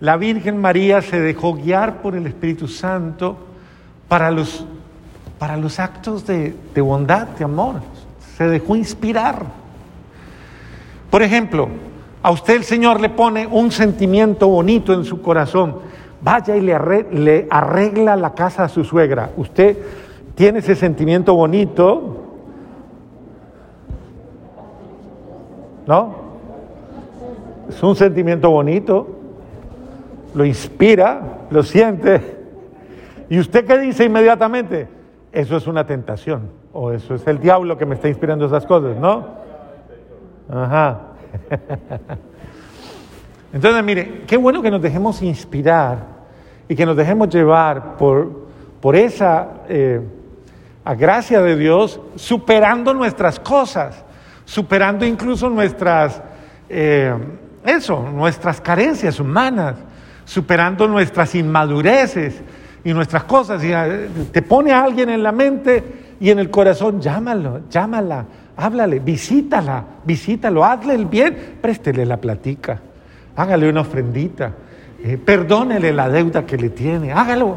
La 0.00 0.16
Virgen 0.16 0.60
María 0.60 1.02
se 1.02 1.20
dejó 1.20 1.54
guiar 1.54 2.02
por 2.02 2.16
el 2.16 2.26
Espíritu 2.26 2.66
Santo 2.66 3.36
para 4.08 4.32
los, 4.32 4.66
para 5.38 5.56
los 5.56 5.78
actos 5.78 6.26
de, 6.26 6.52
de 6.74 6.80
bondad, 6.80 7.28
de 7.28 7.44
amor. 7.44 7.76
Se 8.36 8.48
dejó 8.48 8.74
inspirar. 8.74 9.46
Por 11.10 11.22
ejemplo, 11.22 11.68
a 12.20 12.32
usted 12.32 12.56
el 12.56 12.64
Señor 12.64 13.00
le 13.00 13.10
pone 13.10 13.46
un 13.46 13.70
sentimiento 13.70 14.48
bonito 14.48 14.92
en 14.92 15.04
su 15.04 15.22
corazón. 15.22 15.76
Vaya 16.20 16.56
y 16.56 16.60
le 16.60 16.74
arregla, 16.74 17.20
le 17.20 17.46
arregla 17.48 18.16
la 18.16 18.34
casa 18.34 18.64
a 18.64 18.68
su 18.68 18.82
suegra. 18.82 19.30
Usted 19.36 19.78
tiene 20.34 20.58
ese 20.58 20.74
sentimiento 20.74 21.36
bonito, 21.36 22.23
¿no? 25.86 26.14
Es 27.68 27.82
un 27.82 27.96
sentimiento 27.96 28.50
bonito, 28.50 29.08
lo 30.34 30.44
inspira, 30.44 31.46
lo 31.50 31.62
siente. 31.62 32.20
¿Y 33.30 33.38
usted 33.38 33.66
qué 33.66 33.78
dice 33.78 34.04
inmediatamente? 34.04 34.88
Eso 35.32 35.56
es 35.56 35.66
una 35.66 35.86
tentación, 35.86 36.50
o 36.72 36.92
eso 36.92 37.14
es 37.14 37.26
el 37.26 37.40
diablo 37.40 37.76
que 37.76 37.86
me 37.86 37.94
está 37.94 38.08
inspirando 38.08 38.46
esas 38.46 38.66
cosas, 38.66 38.96
¿no? 38.96 39.26
Ajá. 40.48 41.00
Entonces, 43.52 43.84
mire, 43.84 44.22
qué 44.26 44.36
bueno 44.36 44.62
que 44.62 44.70
nos 44.70 44.82
dejemos 44.82 45.22
inspirar 45.22 45.98
y 46.68 46.74
que 46.74 46.86
nos 46.86 46.96
dejemos 46.96 47.28
llevar 47.28 47.96
por, 47.96 48.46
por 48.80 48.96
esa, 48.96 49.48
eh, 49.68 50.00
a 50.84 50.94
gracia 50.94 51.40
de 51.40 51.56
Dios, 51.56 52.00
superando 52.16 52.92
nuestras 52.92 53.40
cosas, 53.40 54.04
superando 54.44 55.04
incluso 55.04 55.48
nuestras, 55.48 56.20
eh, 56.68 57.14
eso, 57.64 58.08
nuestras 58.10 58.60
carencias 58.60 59.18
humanas, 59.20 59.76
superando 60.24 60.86
nuestras 60.88 61.34
inmadureces 61.34 62.40
y 62.84 62.92
nuestras 62.92 63.24
cosas. 63.24 63.62
Y 63.64 63.72
eh, 63.72 64.08
te 64.32 64.42
pone 64.42 64.72
a 64.72 64.82
alguien 64.82 65.10
en 65.10 65.22
la 65.22 65.32
mente 65.32 65.82
y 66.20 66.30
en 66.30 66.38
el 66.38 66.50
corazón, 66.50 67.00
llámalo, 67.00 67.62
llámala, 67.70 68.24
háblale, 68.56 69.00
visítala, 69.00 69.84
visítalo, 70.04 70.64
hazle 70.64 70.94
el 70.94 71.06
bien, 71.06 71.56
préstele 71.60 72.06
la 72.06 72.18
platica, 72.18 72.80
hágale 73.36 73.68
una 73.68 73.80
ofrendita, 73.80 74.52
eh, 75.02 75.18
perdónele 75.18 75.92
la 75.92 76.08
deuda 76.08 76.46
que 76.46 76.56
le 76.56 76.70
tiene, 76.70 77.12
hágalo. 77.12 77.56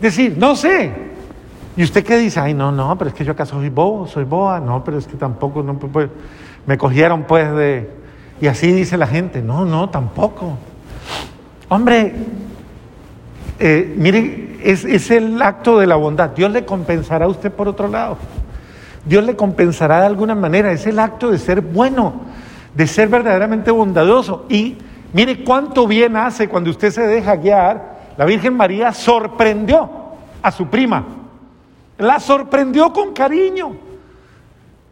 Decir, 0.00 0.36
no 0.36 0.56
sé. 0.56 1.13
¿Y 1.76 1.82
usted 1.82 2.04
qué 2.04 2.16
dice? 2.18 2.38
Ay, 2.38 2.54
no, 2.54 2.70
no, 2.70 2.96
pero 2.96 3.10
es 3.10 3.14
que 3.14 3.24
yo 3.24 3.32
acaso 3.32 3.56
soy 3.56 3.68
bobo, 3.68 4.06
soy 4.06 4.24
boa. 4.24 4.60
No, 4.60 4.84
pero 4.84 4.98
es 4.98 5.06
que 5.06 5.16
tampoco, 5.16 5.62
no, 5.62 5.74
pues, 5.74 6.08
me 6.66 6.78
cogieron 6.78 7.24
pues 7.24 7.52
de... 7.54 7.90
Y 8.40 8.46
así 8.46 8.72
dice 8.72 8.96
la 8.96 9.06
gente, 9.06 9.42
no, 9.42 9.64
no, 9.64 9.90
tampoco. 9.90 10.56
Hombre, 11.68 12.14
eh, 13.58 13.94
mire, 13.96 14.58
es, 14.62 14.84
es 14.84 15.10
el 15.10 15.40
acto 15.40 15.78
de 15.78 15.86
la 15.86 15.96
bondad. 15.96 16.30
Dios 16.30 16.50
le 16.50 16.64
compensará 16.64 17.24
a 17.24 17.28
usted 17.28 17.52
por 17.52 17.68
otro 17.68 17.88
lado. 17.88 18.18
Dios 19.04 19.24
le 19.24 19.36
compensará 19.36 20.00
de 20.00 20.06
alguna 20.06 20.34
manera. 20.34 20.72
Es 20.72 20.86
el 20.86 20.98
acto 20.98 21.30
de 21.30 21.38
ser 21.38 21.60
bueno, 21.60 22.22
de 22.74 22.86
ser 22.86 23.08
verdaderamente 23.08 23.70
bondadoso. 23.70 24.46
Y 24.48 24.78
mire 25.12 25.42
cuánto 25.44 25.86
bien 25.86 26.16
hace 26.16 26.48
cuando 26.48 26.70
usted 26.70 26.90
se 26.90 27.06
deja 27.06 27.36
guiar. 27.36 27.94
La 28.16 28.24
Virgen 28.24 28.56
María 28.56 28.92
sorprendió 28.92 29.90
a 30.42 30.50
su 30.52 30.68
prima. 30.68 31.23
La 31.98 32.18
sorprendió 32.18 32.92
con 32.92 33.12
cariño. 33.12 33.76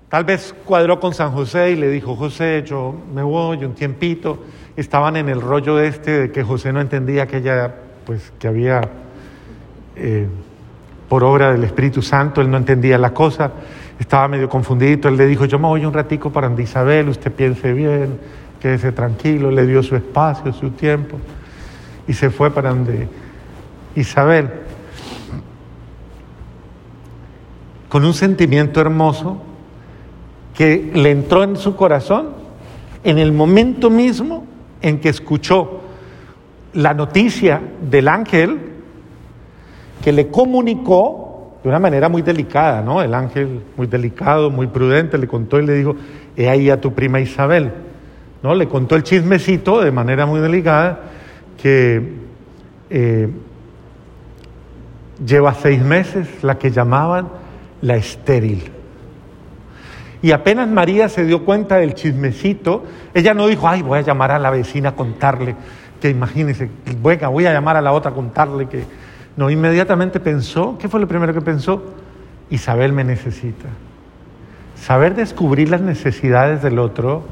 Tal 0.08 0.24
vez 0.24 0.54
cuadró 0.64 1.00
con 1.00 1.14
San 1.14 1.32
José 1.32 1.70
y 1.70 1.76
le 1.76 1.88
dijo, 1.88 2.14
José, 2.16 2.62
yo 2.66 2.94
me 3.14 3.22
voy 3.22 3.64
un 3.64 3.74
tiempito. 3.74 4.40
Estaban 4.76 5.16
en 5.16 5.28
el 5.28 5.40
rollo 5.40 5.80
este 5.80 6.10
de 6.10 6.30
que 6.30 6.42
José 6.42 6.72
no 6.72 6.80
entendía 6.80 7.26
que 7.26 7.38
ella, 7.38 7.74
pues, 8.04 8.32
que 8.38 8.46
había, 8.46 8.82
eh, 9.96 10.26
por 11.08 11.24
obra 11.24 11.52
del 11.52 11.64
Espíritu 11.64 12.02
Santo, 12.02 12.40
él 12.40 12.50
no 12.50 12.56
entendía 12.56 12.98
la 12.98 13.12
cosa, 13.14 13.52
estaba 13.98 14.28
medio 14.28 14.48
confundido. 14.48 15.08
Él 15.08 15.16
le 15.16 15.26
dijo, 15.26 15.46
yo 15.46 15.58
me 15.58 15.66
voy 15.66 15.84
un 15.84 15.92
ratico 15.92 16.30
para 16.30 16.46
donde 16.46 16.62
Isabel, 16.62 17.08
usted 17.08 17.32
piense 17.32 17.72
bien, 17.72 18.20
quédese 18.60 18.92
tranquilo, 18.92 19.50
le 19.50 19.66
dio 19.66 19.82
su 19.82 19.96
espacio, 19.96 20.52
su 20.52 20.70
tiempo, 20.70 21.18
y 22.06 22.12
se 22.12 22.30
fue 22.30 22.50
para 22.50 22.68
donde 22.68 23.08
Isabel. 23.96 24.61
Con 27.92 28.06
un 28.06 28.14
sentimiento 28.14 28.80
hermoso, 28.80 29.36
que 30.54 30.92
le 30.94 31.10
entró 31.10 31.42
en 31.42 31.56
su 31.56 31.76
corazón 31.76 32.30
en 33.04 33.18
el 33.18 33.32
momento 33.32 33.90
mismo 33.90 34.46
en 34.80 34.98
que 34.98 35.10
escuchó 35.10 35.82
la 36.72 36.94
noticia 36.94 37.60
del 37.82 38.08
ángel 38.08 38.58
que 40.02 40.10
le 40.10 40.28
comunicó 40.28 41.58
de 41.62 41.68
una 41.68 41.78
manera 41.78 42.08
muy 42.08 42.22
delicada, 42.22 42.80
¿no? 42.80 43.02
El 43.02 43.12
ángel 43.12 43.60
muy 43.76 43.86
delicado, 43.86 44.48
muy 44.48 44.68
prudente, 44.68 45.18
le 45.18 45.28
contó 45.28 45.60
y 45.60 45.66
le 45.66 45.74
dijo, 45.74 45.94
he 46.34 46.48
ahí 46.48 46.70
a 46.70 46.80
tu 46.80 46.94
prima 46.94 47.20
Isabel, 47.20 47.72
¿no? 48.42 48.54
Le 48.54 48.68
contó 48.68 48.96
el 48.96 49.02
chismecito 49.02 49.82
de 49.82 49.92
manera 49.92 50.24
muy 50.24 50.40
delicada 50.40 50.98
que 51.62 52.14
eh, 52.88 53.28
lleva 55.26 55.52
seis 55.52 55.82
meses, 55.82 56.42
la 56.42 56.56
que 56.56 56.70
llamaban 56.70 57.41
la 57.82 57.96
estéril. 57.96 58.70
Y 60.22 60.30
apenas 60.30 60.68
María 60.68 61.08
se 61.08 61.24
dio 61.24 61.44
cuenta 61.44 61.76
del 61.76 61.94
chismecito, 61.94 62.84
ella 63.12 63.34
no 63.34 63.48
dijo, 63.48 63.68
ay, 63.68 63.82
voy 63.82 63.98
a 63.98 64.02
llamar 64.02 64.30
a 64.30 64.38
la 64.38 64.50
vecina 64.50 64.90
a 64.90 64.94
contarle, 64.94 65.56
que 66.00 66.08
imagínese, 66.08 66.70
venga, 67.02 67.28
voy 67.28 67.44
a 67.46 67.52
llamar 67.52 67.76
a 67.76 67.82
la 67.82 67.92
otra 67.92 68.12
a 68.12 68.14
contarle 68.14 68.68
que... 68.68 68.84
No, 69.36 69.50
inmediatamente 69.50 70.20
pensó, 70.20 70.76
¿qué 70.78 70.88
fue 70.88 71.00
lo 71.00 71.08
primero 71.08 71.32
que 71.32 71.40
pensó? 71.40 71.82
Isabel 72.50 72.92
me 72.92 73.02
necesita. 73.02 73.68
Saber 74.76 75.14
descubrir 75.14 75.70
las 75.70 75.80
necesidades 75.80 76.62
del 76.62 76.78
otro 76.78 77.24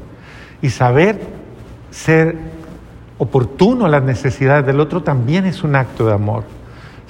y 0.61 0.69
saber 0.69 1.19
ser 1.91 2.35
oportuno 3.19 3.85
a 3.85 3.89
las 3.89 4.01
necesidades 4.01 4.65
del 4.65 4.79
otro 4.79 5.03
también 5.03 5.45
es 5.45 5.63
un 5.63 5.75
acto 5.75 6.07
de 6.07 6.13
amor. 6.13 6.43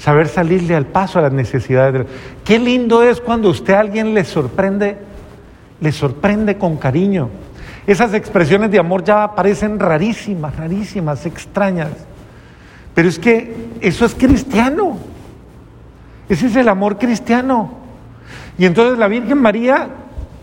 Saber 0.01 0.27
salirle 0.27 0.75
al 0.75 0.87
paso 0.87 1.19
a 1.19 1.21
las 1.21 1.31
necesidades 1.31 2.01
otro. 2.01 2.13
Qué 2.43 2.57
lindo 2.57 3.03
es 3.03 3.21
cuando 3.21 3.49
usted 3.49 3.73
a 3.73 3.81
alguien 3.81 4.15
le 4.15 4.25
sorprende 4.25 4.97
le 5.81 5.91
sorprende 5.91 6.57
con 6.57 6.77
cariño. 6.77 7.29
Esas 7.85 8.13
expresiones 8.13 8.71
de 8.71 8.79
amor 8.79 9.03
ya 9.03 9.35
parecen 9.35 9.79
rarísimas, 9.79 10.55
rarísimas, 10.55 11.25
extrañas. 11.25 11.89
Pero 12.93 13.09
es 13.09 13.17
que 13.17 13.55
eso 13.81 14.05
es 14.05 14.13
cristiano. 14.13 14.97
Ese 16.29 16.47
es 16.47 16.55
el 16.55 16.69
amor 16.69 16.97
cristiano. 16.97 17.71
Y 18.57 18.65
entonces 18.65 18.97
la 18.99 19.07
Virgen 19.07 19.39
María 19.41 19.89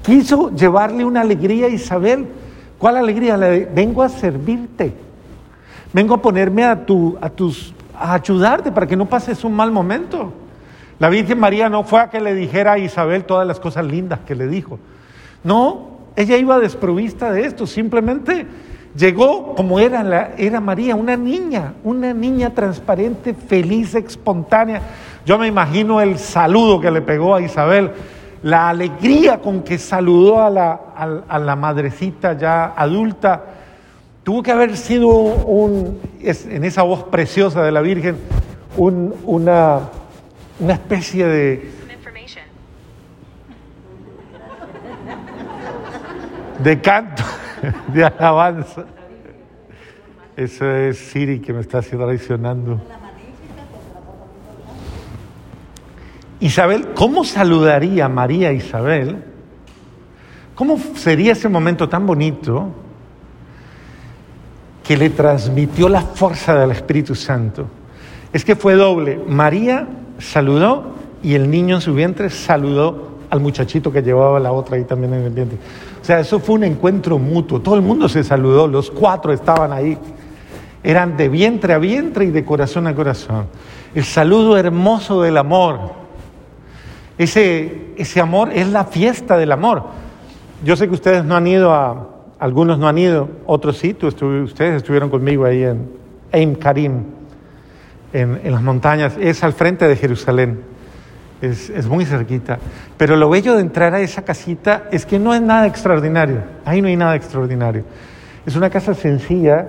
quiso 0.02 0.54
llevarle 0.54 1.04
una 1.04 1.20
alegría 1.20 1.66
a 1.66 1.70
Isabel. 1.70 2.26
¿Cuál 2.76 2.96
alegría? 2.96 3.38
De, 3.38 3.64
vengo 3.72 4.02
a 4.02 4.08
servirte. 4.08 4.92
Vengo 5.92 6.14
a 6.14 6.22
ponerme 6.22 6.64
a, 6.64 6.84
tu, 6.84 7.16
a, 7.20 7.30
tus, 7.30 7.72
a 8.00 8.14
ayudarte 8.14 8.72
para 8.72 8.86
que 8.86 8.96
no 8.96 9.06
pases 9.06 9.44
un 9.44 9.54
mal 9.54 9.70
momento. 9.70 10.32
La 10.98 11.08
Virgen 11.08 11.38
María 11.38 11.68
no 11.68 11.84
fue 11.84 12.00
a 12.00 12.10
que 12.10 12.20
le 12.20 12.34
dijera 12.34 12.72
a 12.72 12.78
Isabel 12.78 13.24
todas 13.24 13.46
las 13.46 13.60
cosas 13.60 13.84
lindas 13.84 14.20
que 14.26 14.34
le 14.34 14.46
dijo. 14.46 14.78
No, 15.44 15.98
ella 16.16 16.36
iba 16.36 16.58
desprovista 16.58 17.30
de 17.30 17.44
esto, 17.44 17.66
simplemente 17.66 18.46
llegó 18.96 19.54
como 19.54 19.78
era, 19.78 20.02
la, 20.02 20.30
era 20.36 20.60
María, 20.60 20.96
una 20.96 21.16
niña, 21.16 21.74
una 21.84 22.12
niña 22.12 22.50
transparente, 22.50 23.34
feliz, 23.34 23.94
espontánea. 23.94 24.82
Yo 25.24 25.38
me 25.38 25.46
imagino 25.46 26.00
el 26.00 26.18
saludo 26.18 26.80
que 26.80 26.90
le 26.90 27.02
pegó 27.02 27.36
a 27.36 27.40
Isabel, 27.42 27.92
la 28.42 28.68
alegría 28.68 29.38
con 29.38 29.62
que 29.62 29.78
saludó 29.78 30.42
a 30.42 30.50
la, 30.50 30.80
a, 30.96 31.20
a 31.28 31.38
la 31.38 31.54
madrecita 31.54 32.32
ya 32.32 32.72
adulta. 32.76 33.44
Tuvo 34.28 34.42
que 34.42 34.52
haber 34.52 34.76
sido 34.76 35.08
un, 35.08 36.02
en 36.20 36.64
esa 36.64 36.82
voz 36.82 37.04
preciosa 37.04 37.62
de 37.62 37.72
la 37.72 37.80
Virgen, 37.80 38.18
un, 38.76 39.14
una, 39.24 39.88
una 40.60 40.74
especie 40.74 41.24
de, 41.24 41.70
de 46.62 46.80
canto, 46.82 47.22
de 47.94 48.04
alabanza. 48.04 48.84
Eso 50.36 50.70
es 50.72 50.98
Siri 50.98 51.40
que 51.40 51.54
me 51.54 51.60
está 51.60 51.80
traicionando. 51.80 52.82
Isabel, 56.38 56.88
¿cómo 56.92 57.24
saludaría 57.24 58.10
María 58.10 58.52
Isabel? 58.52 59.24
¿Cómo 60.54 60.76
sería 60.96 61.32
ese 61.32 61.48
momento 61.48 61.88
tan 61.88 62.06
bonito 62.06 62.87
que 64.88 64.96
le 64.96 65.10
transmitió 65.10 65.86
la 65.90 66.00
fuerza 66.00 66.58
del 66.58 66.70
Espíritu 66.70 67.14
Santo? 67.14 67.66
Es 68.32 68.42
que 68.42 68.56
fue 68.56 68.72
doble. 68.72 69.20
María 69.28 69.86
saludó 70.18 70.94
y 71.22 71.34
el 71.34 71.50
niño 71.50 71.74
en 71.74 71.82
su 71.82 71.92
vientre 71.92 72.30
saludó 72.30 73.18
al 73.28 73.40
muchachito 73.40 73.92
que 73.92 74.00
llevaba 74.00 74.40
la 74.40 74.50
otra 74.50 74.76
ahí 74.76 74.84
también 74.84 75.12
en 75.12 75.24
el 75.24 75.30
vientre. 75.30 75.58
O 76.00 76.04
sea, 76.06 76.20
eso 76.20 76.40
fue 76.40 76.54
un 76.54 76.64
encuentro 76.64 77.18
mutuo. 77.18 77.60
Todo 77.60 77.74
el 77.74 77.82
mundo 77.82 78.08
se 78.08 78.24
saludó, 78.24 78.66
los 78.66 78.90
cuatro 78.90 79.30
estaban 79.30 79.74
ahí. 79.74 79.98
Eran 80.82 81.18
de 81.18 81.28
vientre 81.28 81.74
a 81.74 81.78
vientre 81.78 82.24
y 82.24 82.30
de 82.30 82.46
corazón 82.46 82.86
a 82.86 82.94
corazón. 82.94 83.44
El 83.94 84.04
saludo 84.04 84.56
hermoso 84.56 85.20
del 85.20 85.36
amor. 85.36 85.80
Ese, 87.18 87.92
ese 87.98 88.22
amor 88.22 88.52
es 88.54 88.66
la 88.68 88.86
fiesta 88.86 89.36
del 89.36 89.52
amor. 89.52 89.82
Yo 90.64 90.76
sé 90.76 90.88
que 90.88 90.94
ustedes 90.94 91.26
no 91.26 91.36
han 91.36 91.46
ido 91.46 91.74
a, 91.74 92.08
algunos 92.38 92.78
no 92.78 92.88
han 92.88 92.98
ido, 92.98 93.28
otros 93.46 93.78
sí, 93.78 93.96
ustedes 94.00 94.76
estuvieron 94.76 95.10
conmigo 95.10 95.44
ahí 95.44 95.64
en 95.64 95.90
Eim 96.32 96.54
Karim, 96.54 97.04
en, 98.12 98.40
las 98.50 98.62
montañas, 98.62 99.16
es 99.20 99.42
al 99.42 99.52
frente 99.52 99.86
de 99.86 99.96
Jerusalén 99.96 100.60
es, 101.40 101.86
muy 101.86 102.04
cerquita. 102.04 102.58
Pero 102.96 103.16
lo 103.16 103.30
bello 103.30 103.54
de 103.54 103.62
entrar 103.62 103.94
a 103.94 104.00
esa 104.00 104.22
casita 104.22 104.84
es 104.90 105.06
que 105.06 105.18
no 105.18 105.34
es 105.34 105.40
nada 105.40 105.66
extraordinario, 105.66 106.42
ahí 106.64 106.82
no 106.82 106.88
hay 106.88 106.96
nada 106.96 107.16
extraordinario. 107.16 107.84
Es 108.46 108.56
una 108.56 108.70
casa 108.70 108.94
sencilla, 108.94 109.66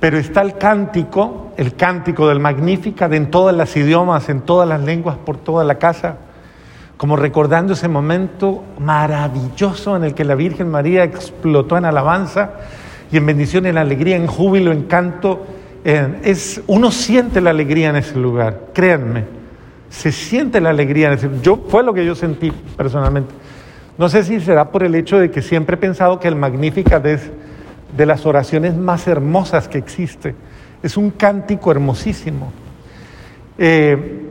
pero 0.00 0.18
está 0.18 0.42
el 0.42 0.58
cántico, 0.58 1.52
el 1.56 1.74
cántico 1.74 2.28
del 2.28 2.40
Magnífica 2.40 3.06
en 3.06 3.30
todas 3.30 3.56
las 3.56 3.76
idiomas, 3.76 4.28
en 4.28 4.42
todas 4.42 4.68
las 4.68 4.80
lenguas, 4.82 5.16
por 5.16 5.38
toda 5.38 5.64
la 5.64 5.76
casa, 5.76 6.16
como 6.96 7.16
recordando 7.16 7.74
ese 7.74 7.88
momento 7.88 8.64
maravilloso 8.78 9.96
en 9.96 10.04
el 10.04 10.14
que 10.14 10.24
la 10.24 10.34
Virgen 10.34 10.70
María 10.70 11.04
explotó 11.04 11.76
en 11.76 11.84
alabanza 11.84 12.52
y 13.12 13.16
en 13.16 13.26
bendición, 13.26 13.66
en 13.66 13.78
alegría, 13.78 14.16
en 14.16 14.26
júbilo, 14.26 14.72
en 14.72 14.84
canto. 14.84 15.46
es, 15.84 16.62
uno 16.66 16.90
siente 16.90 17.40
la 17.40 17.50
alegría 17.50 17.90
en 17.90 17.96
ese 17.96 18.16
lugar, 18.16 18.68
créanme 18.72 19.36
se 19.88 20.12
siente 20.12 20.60
la 20.60 20.70
alegría. 20.70 21.12
Es 21.12 21.22
decir, 21.22 21.40
yo, 21.42 21.64
fue 21.68 21.82
lo 21.82 21.94
que 21.94 22.04
yo 22.04 22.14
sentí 22.14 22.50
personalmente. 22.76 23.32
No 23.98 24.08
sé 24.08 24.24
si 24.24 24.40
será 24.40 24.70
por 24.70 24.82
el 24.82 24.94
hecho 24.94 25.18
de 25.18 25.30
que 25.30 25.42
siempre 25.42 25.74
he 25.74 25.78
pensado 25.78 26.20
que 26.20 26.28
el 26.28 26.36
Magnificat 26.36 27.04
es 27.06 27.30
de 27.96 28.06
las 28.06 28.26
oraciones 28.26 28.76
más 28.76 29.06
hermosas 29.06 29.68
que 29.68 29.78
existe. 29.78 30.34
Es 30.82 30.96
un 30.96 31.10
cántico 31.10 31.70
hermosísimo. 31.70 32.52
Eh, 33.58 34.25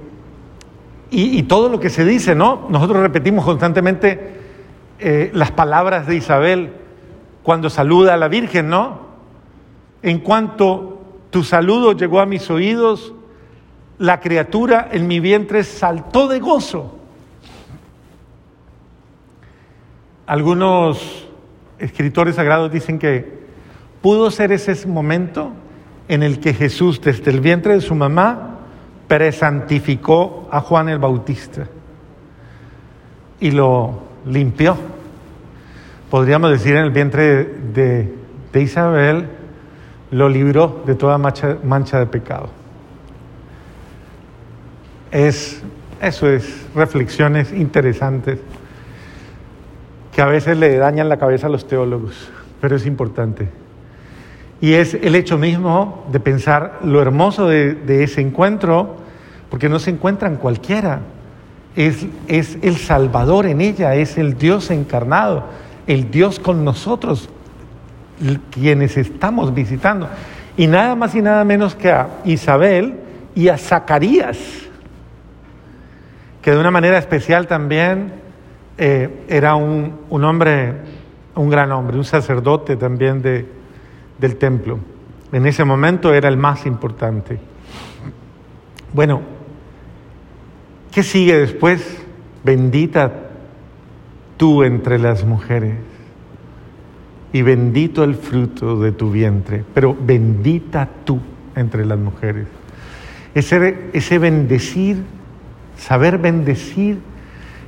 y, 1.18 1.44
todo 1.44 1.70
lo 1.70 1.80
que 1.80 1.90
se 1.90 2.04
dice, 2.04 2.36
¿no? 2.36 2.68
Nosotros 2.70 3.02
repetimos 3.02 3.46
constantemente 3.46 4.36
eh, 5.00 5.32
las 5.34 5.52
palabras 5.52 6.08
de 6.08 6.18
Isabel 6.18 6.74
cuando 7.42 7.70
saluda 7.70 8.16
a 8.16 8.18
la 8.18 8.28
Virgen, 8.28 8.68
¿no? 8.68 9.00
En 10.02 10.20
cuanto 10.20 11.02
tu 11.30 11.44
saludo 11.44 11.94
llegó 11.94 12.20
a 12.20 12.26
mis 12.26 12.50
oídos, 12.50 13.14
la 13.98 14.20
criatura 14.20 14.90
en 14.92 15.08
mi 15.08 15.22
vientre 15.22 15.64
saltó 15.64 16.28
de 16.28 16.42
gozo. 16.42 16.98
Algunos 20.26 21.30
escritores 21.80 22.36
sagrados 22.36 22.74
dicen 22.74 23.00
que 23.00 23.46
pudo 24.02 24.32
ser 24.32 24.52
ese 24.52 24.86
momento 24.86 25.52
en 26.10 26.24
el 26.24 26.42
que 26.42 26.54
Jesús 26.54 27.00
desde 27.00 27.32
el 27.32 27.40
vientre 27.40 27.76
de 27.76 27.82
su 27.82 27.96
mamá 27.96 28.55
presantificó 29.16 30.46
a 30.52 30.60
Juan 30.60 30.90
el 30.90 31.00
Bautista 31.00 31.66
y 33.40 33.52
lo 33.52 33.98
limpió. 34.26 34.76
Podríamos 36.10 36.52
decir 36.52 36.76
en 36.76 36.84
el 36.84 36.92
vientre 36.92 37.46
de, 37.46 38.14
Isabel, 38.56 39.28
lo 40.12 40.28
libró 40.28 40.84
de 40.86 40.96
toda 40.96 41.18
mancha 41.18 42.00
de 42.00 42.06
pecado. 42.08 42.50
Es, 45.12 45.64
eso 46.02 46.30
es 46.30 46.68
reflexiones 46.76 47.54
interesantes 47.54 48.40
que 50.12 50.22
a 50.22 50.26
veces 50.26 50.58
le 50.58 50.76
dañan 50.76 51.08
la 51.08 51.16
cabeza 51.16 51.48
a 51.48 51.50
los 51.50 51.66
teólogos, 51.70 52.30
pero 52.60 52.76
es 52.76 52.86
importante. 52.86 53.48
Y 54.62 54.74
es 54.74 54.94
el 54.94 55.16
hecho 55.16 55.38
mismo 55.38 56.06
de 56.12 56.20
pensar 56.20 56.80
lo 56.84 57.02
hermoso 57.02 57.48
de, 57.48 58.04
ese 58.04 58.22
encuentro, 58.22 58.96
porque 59.50 59.70
no 59.70 59.80
se 59.80 59.92
encuentran 59.92 60.38
cualquiera. 60.38 61.02
Es, 61.76 62.06
es 62.28 62.58
el 62.62 62.78
Salvador 62.78 63.46
en 63.46 63.62
ella, 63.62 63.96
es 63.96 64.18
el 64.18 64.38
Dios 64.38 64.72
encarnado, 64.72 65.46
el 65.88 66.10
Dios 66.10 66.40
con 66.40 66.64
nosotros, 66.64 67.30
quienes 68.52 68.98
estamos 68.98 69.54
visitando. 69.54 70.08
Y 70.58 70.68
nada 70.68 70.96
más 70.96 71.14
y 71.16 71.22
nada 71.22 71.44
menos 71.44 71.76
que 71.76 71.92
a 71.92 72.08
Isabel 72.24 72.96
y 73.36 73.50
a 73.50 73.58
Zacarías, 73.58 74.38
que 76.42 76.52
de 76.52 76.58
una 76.58 76.72
manera 76.72 76.98
especial 76.98 77.48
también 77.48 78.14
eh, 78.78 79.26
era 79.28 79.56
un, 79.56 80.00
un 80.10 80.24
hombre, 80.24 80.74
un 81.36 81.50
gran 81.50 81.72
hombre, 81.72 81.98
un 81.98 82.06
sacerdote 82.06 82.78
también 82.78 83.22
de, 83.22 83.46
del 84.18 84.38
templo. 84.38 84.80
En 85.32 85.46
ese 85.46 85.66
momento 85.66 86.14
era 86.14 86.30
el 86.30 86.38
más 86.38 86.66
importante. 86.66 87.40
Bueno, 88.94 89.22
¿qué 90.96 91.04
sigue 91.04 91.38
después? 91.38 91.98
Bendita 92.46 93.12
tú 94.38 94.64
entre 94.64 94.98
las 94.98 95.26
mujeres 95.26 95.76
y 97.34 97.42
bendito 97.42 98.06
el 98.06 98.16
fruto 98.16 98.80
de 98.80 98.94
tu 98.94 99.12
vientre, 99.12 99.66
pero 99.74 99.94
bendita 99.94 100.88
tú 101.04 101.20
entre 101.54 101.86
las 101.86 102.00
mujeres. 102.00 102.48
Ese, 103.34 103.90
ese 103.92 104.20
bendecir, 104.20 105.04
saber 105.78 106.18
bendecir 106.18 107.00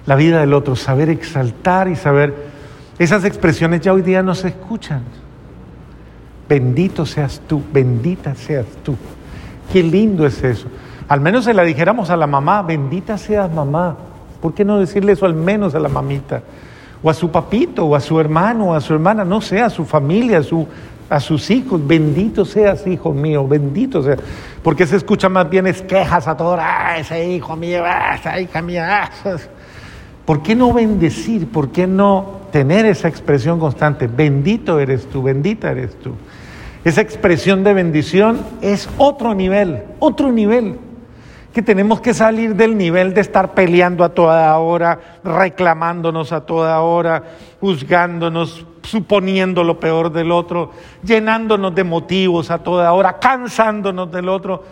la 0.05 0.15
vida 0.15 0.39
del 0.39 0.53
otro, 0.53 0.77
saber 0.77 1.09
exaltar 1.09 1.89
y 1.89 1.97
saber, 1.97 2.33
esas 2.97 3.25
expresiones 3.25 3.81
ya 3.81 3.91
hoy 3.91 4.03
día 4.03 4.23
no 4.23 4.35
se 4.35 4.47
escuchan. 4.47 5.01
Bendito 6.47 7.05
seas 7.05 7.41
tú, 7.45 7.61
bendita 7.73 8.35
seas 8.35 8.67
tú. 8.83 8.95
Qué 9.73 9.83
lindo 9.83 10.25
es 10.25 10.41
eso. 10.45 10.69
Al 11.07 11.21
menos 11.21 11.45
se 11.45 11.53
la 11.53 11.63
dijéramos 11.63 12.09
a 12.09 12.17
la 12.17 12.27
mamá, 12.27 12.61
bendita 12.63 13.17
seas 13.17 13.51
mamá. 13.51 13.95
¿Por 14.41 14.53
qué 14.53 14.65
no 14.65 14.79
decirle 14.79 15.13
eso 15.13 15.25
al 15.25 15.35
menos 15.35 15.73
a 15.73 15.79
la 15.79 15.89
mamita? 15.89 16.41
O 17.01 17.09
a 17.09 17.13
su 17.13 17.31
papito, 17.31 17.85
o 17.85 17.95
a 17.95 17.99
su 17.99 18.19
hermano, 18.19 18.69
o 18.69 18.73
a 18.73 18.81
su 18.81 18.93
hermana, 18.93 19.23
no 19.23 19.39
sé, 19.39 19.61
a 19.61 19.69
su 19.69 19.85
familia, 19.85 20.39
a, 20.39 20.43
su, 20.43 20.67
a 21.09 21.19
sus 21.19 21.49
hijos. 21.49 21.85
Bendito 21.85 22.43
seas, 22.43 22.85
hijo 22.85 23.13
mío, 23.13 23.47
bendito 23.47 24.03
seas. 24.03 24.19
Porque 24.61 24.85
se 24.85 24.97
escucha 24.97 25.29
más 25.29 25.49
bien 25.49 25.67
es 25.67 25.81
quejas 25.81 26.27
a 26.27 26.35
todos, 26.35 26.59
ah, 26.61 26.97
ese 26.97 27.25
hijo 27.29 27.55
mío, 27.55 27.83
ah, 27.85 28.15
esa 28.15 28.39
hija 28.39 28.61
mía. 28.61 29.03
Ah, 29.03 29.37
¿Por 30.25 30.43
qué 30.43 30.55
no 30.55 30.73
bendecir? 30.73 31.47
¿Por 31.47 31.69
qué 31.69 31.87
no 31.87 32.41
tener 32.51 32.85
esa 32.85 33.07
expresión 33.07 33.59
constante? 33.59 34.07
Bendito 34.07 34.77
eres 34.77 35.07
tú, 35.09 35.23
bendita 35.23 35.71
eres 35.71 35.97
tú. 35.99 36.11
Esa 36.83 36.99
expresión 36.99 37.63
de 37.63 37.73
bendición 37.73 38.39
es 38.61 38.89
otro 38.97 39.33
nivel, 39.33 39.83
otro 39.99 40.31
nivel. 40.33 40.79
Que 41.53 41.61
tenemos 41.61 42.01
que 42.01 42.13
salir 42.13 42.55
del 42.55 42.77
nivel 42.77 43.13
de 43.13 43.21
estar 43.21 43.53
peleando 43.53 44.03
a 44.03 44.09
toda 44.09 44.57
hora, 44.57 45.19
reclamándonos 45.23 46.31
a 46.31 46.45
toda 46.45 46.81
hora, 46.81 47.23
juzgándonos, 47.59 48.65
suponiendo 48.83 49.63
lo 49.63 49.79
peor 49.79 50.11
del 50.11 50.31
otro, 50.31 50.71
llenándonos 51.03 51.73
de 51.73 51.83
motivos 51.83 52.51
a 52.51 52.59
toda 52.59 52.93
hora, 52.93 53.19
cansándonos 53.19 54.11
del 54.11 54.29
otro. 54.29 54.63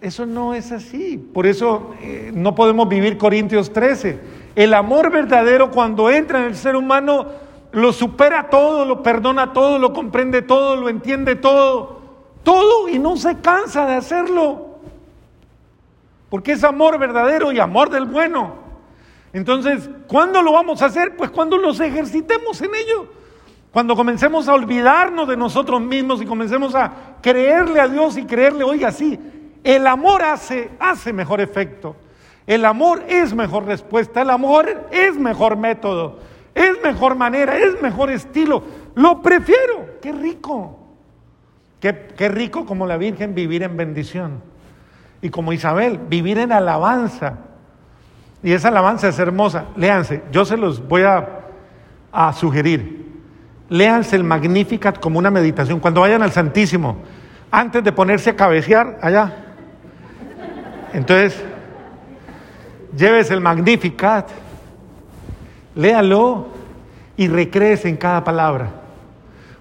Eso 0.00 0.26
no 0.26 0.54
es 0.54 0.70
así. 0.70 1.16
Por 1.16 1.46
eso 1.46 1.94
eh, 2.02 2.30
no 2.34 2.54
podemos 2.54 2.88
vivir 2.88 3.16
Corintios 3.16 3.72
13. 3.72 4.20
El 4.54 4.74
amor 4.74 5.10
verdadero 5.10 5.70
cuando 5.70 6.10
entra 6.10 6.40
en 6.40 6.44
el 6.44 6.56
ser 6.56 6.76
humano 6.76 7.26
lo 7.72 7.92
supera 7.92 8.48
todo, 8.50 8.84
lo 8.84 9.02
perdona 9.02 9.52
todo, 9.52 9.78
lo 9.78 9.92
comprende 9.92 10.42
todo, 10.42 10.76
lo 10.76 10.88
entiende 10.88 11.34
todo, 11.34 12.00
todo 12.44 12.88
y 12.88 12.98
no 13.00 13.16
se 13.16 13.38
cansa 13.38 13.86
de 13.86 13.94
hacerlo. 13.94 14.73
Porque 16.34 16.50
es 16.50 16.64
amor 16.64 16.98
verdadero 16.98 17.52
y 17.52 17.60
amor 17.60 17.90
del 17.90 18.06
bueno. 18.06 18.56
Entonces, 19.32 19.88
¿cuándo 20.08 20.42
lo 20.42 20.50
vamos 20.50 20.82
a 20.82 20.86
hacer? 20.86 21.14
Pues 21.16 21.30
cuando 21.30 21.58
nos 21.58 21.78
ejercitemos 21.78 22.60
en 22.60 22.74
ello. 22.74 23.06
Cuando 23.70 23.94
comencemos 23.94 24.48
a 24.48 24.54
olvidarnos 24.54 25.28
de 25.28 25.36
nosotros 25.36 25.80
mismos 25.80 26.20
y 26.20 26.26
comencemos 26.26 26.74
a 26.74 27.18
creerle 27.22 27.78
a 27.78 27.86
Dios 27.86 28.16
y 28.16 28.24
creerle, 28.24 28.64
oiga, 28.64 28.90
sí, 28.90 29.16
el 29.62 29.86
amor 29.86 30.24
hace, 30.24 30.72
hace 30.80 31.12
mejor 31.12 31.40
efecto. 31.40 31.94
El 32.48 32.64
amor 32.64 33.04
es 33.06 33.32
mejor 33.32 33.66
respuesta, 33.66 34.22
el 34.22 34.30
amor 34.30 34.88
es 34.90 35.16
mejor 35.16 35.56
método. 35.56 36.18
Es 36.52 36.82
mejor 36.82 37.14
manera, 37.14 37.56
es 37.56 37.80
mejor 37.80 38.10
estilo. 38.10 38.64
Lo 38.96 39.22
prefiero. 39.22 40.00
Qué 40.02 40.10
rico. 40.10 40.80
Qué, 41.78 42.28
rico 42.28 42.66
como 42.66 42.88
la 42.88 42.96
Virgen 42.96 43.36
vivir 43.36 43.62
en 43.62 43.76
bendición. 43.76 44.52
Y 45.24 45.30
como 45.30 45.54
Isabel, 45.54 45.98
vivir 46.06 46.36
en 46.36 46.52
alabanza. 46.52 47.38
Y 48.42 48.52
esa 48.52 48.68
alabanza 48.68 49.08
es 49.08 49.18
hermosa. 49.18 49.64
Léanse, 49.74 50.22
yo 50.30 50.44
se 50.44 50.58
los 50.58 50.86
voy 50.86 51.00
a, 51.00 51.26
a 52.12 52.30
sugerir. 52.34 53.10
Léanse 53.70 54.16
el 54.16 54.22
Magnificat 54.22 55.00
como 55.00 55.18
una 55.18 55.30
meditación. 55.30 55.80
Cuando 55.80 56.02
vayan 56.02 56.22
al 56.22 56.30
Santísimo, 56.30 56.98
antes 57.50 57.82
de 57.82 57.90
ponerse 57.90 58.28
a 58.28 58.36
cabecear 58.36 58.98
allá. 59.00 59.34
Entonces, 60.92 61.42
lleves 62.94 63.30
el 63.30 63.40
Magnificat 63.40 64.28
léalo 65.74 66.48
y 67.16 67.28
recrees 67.28 67.86
en 67.86 67.96
cada 67.96 68.22
palabra. 68.22 68.68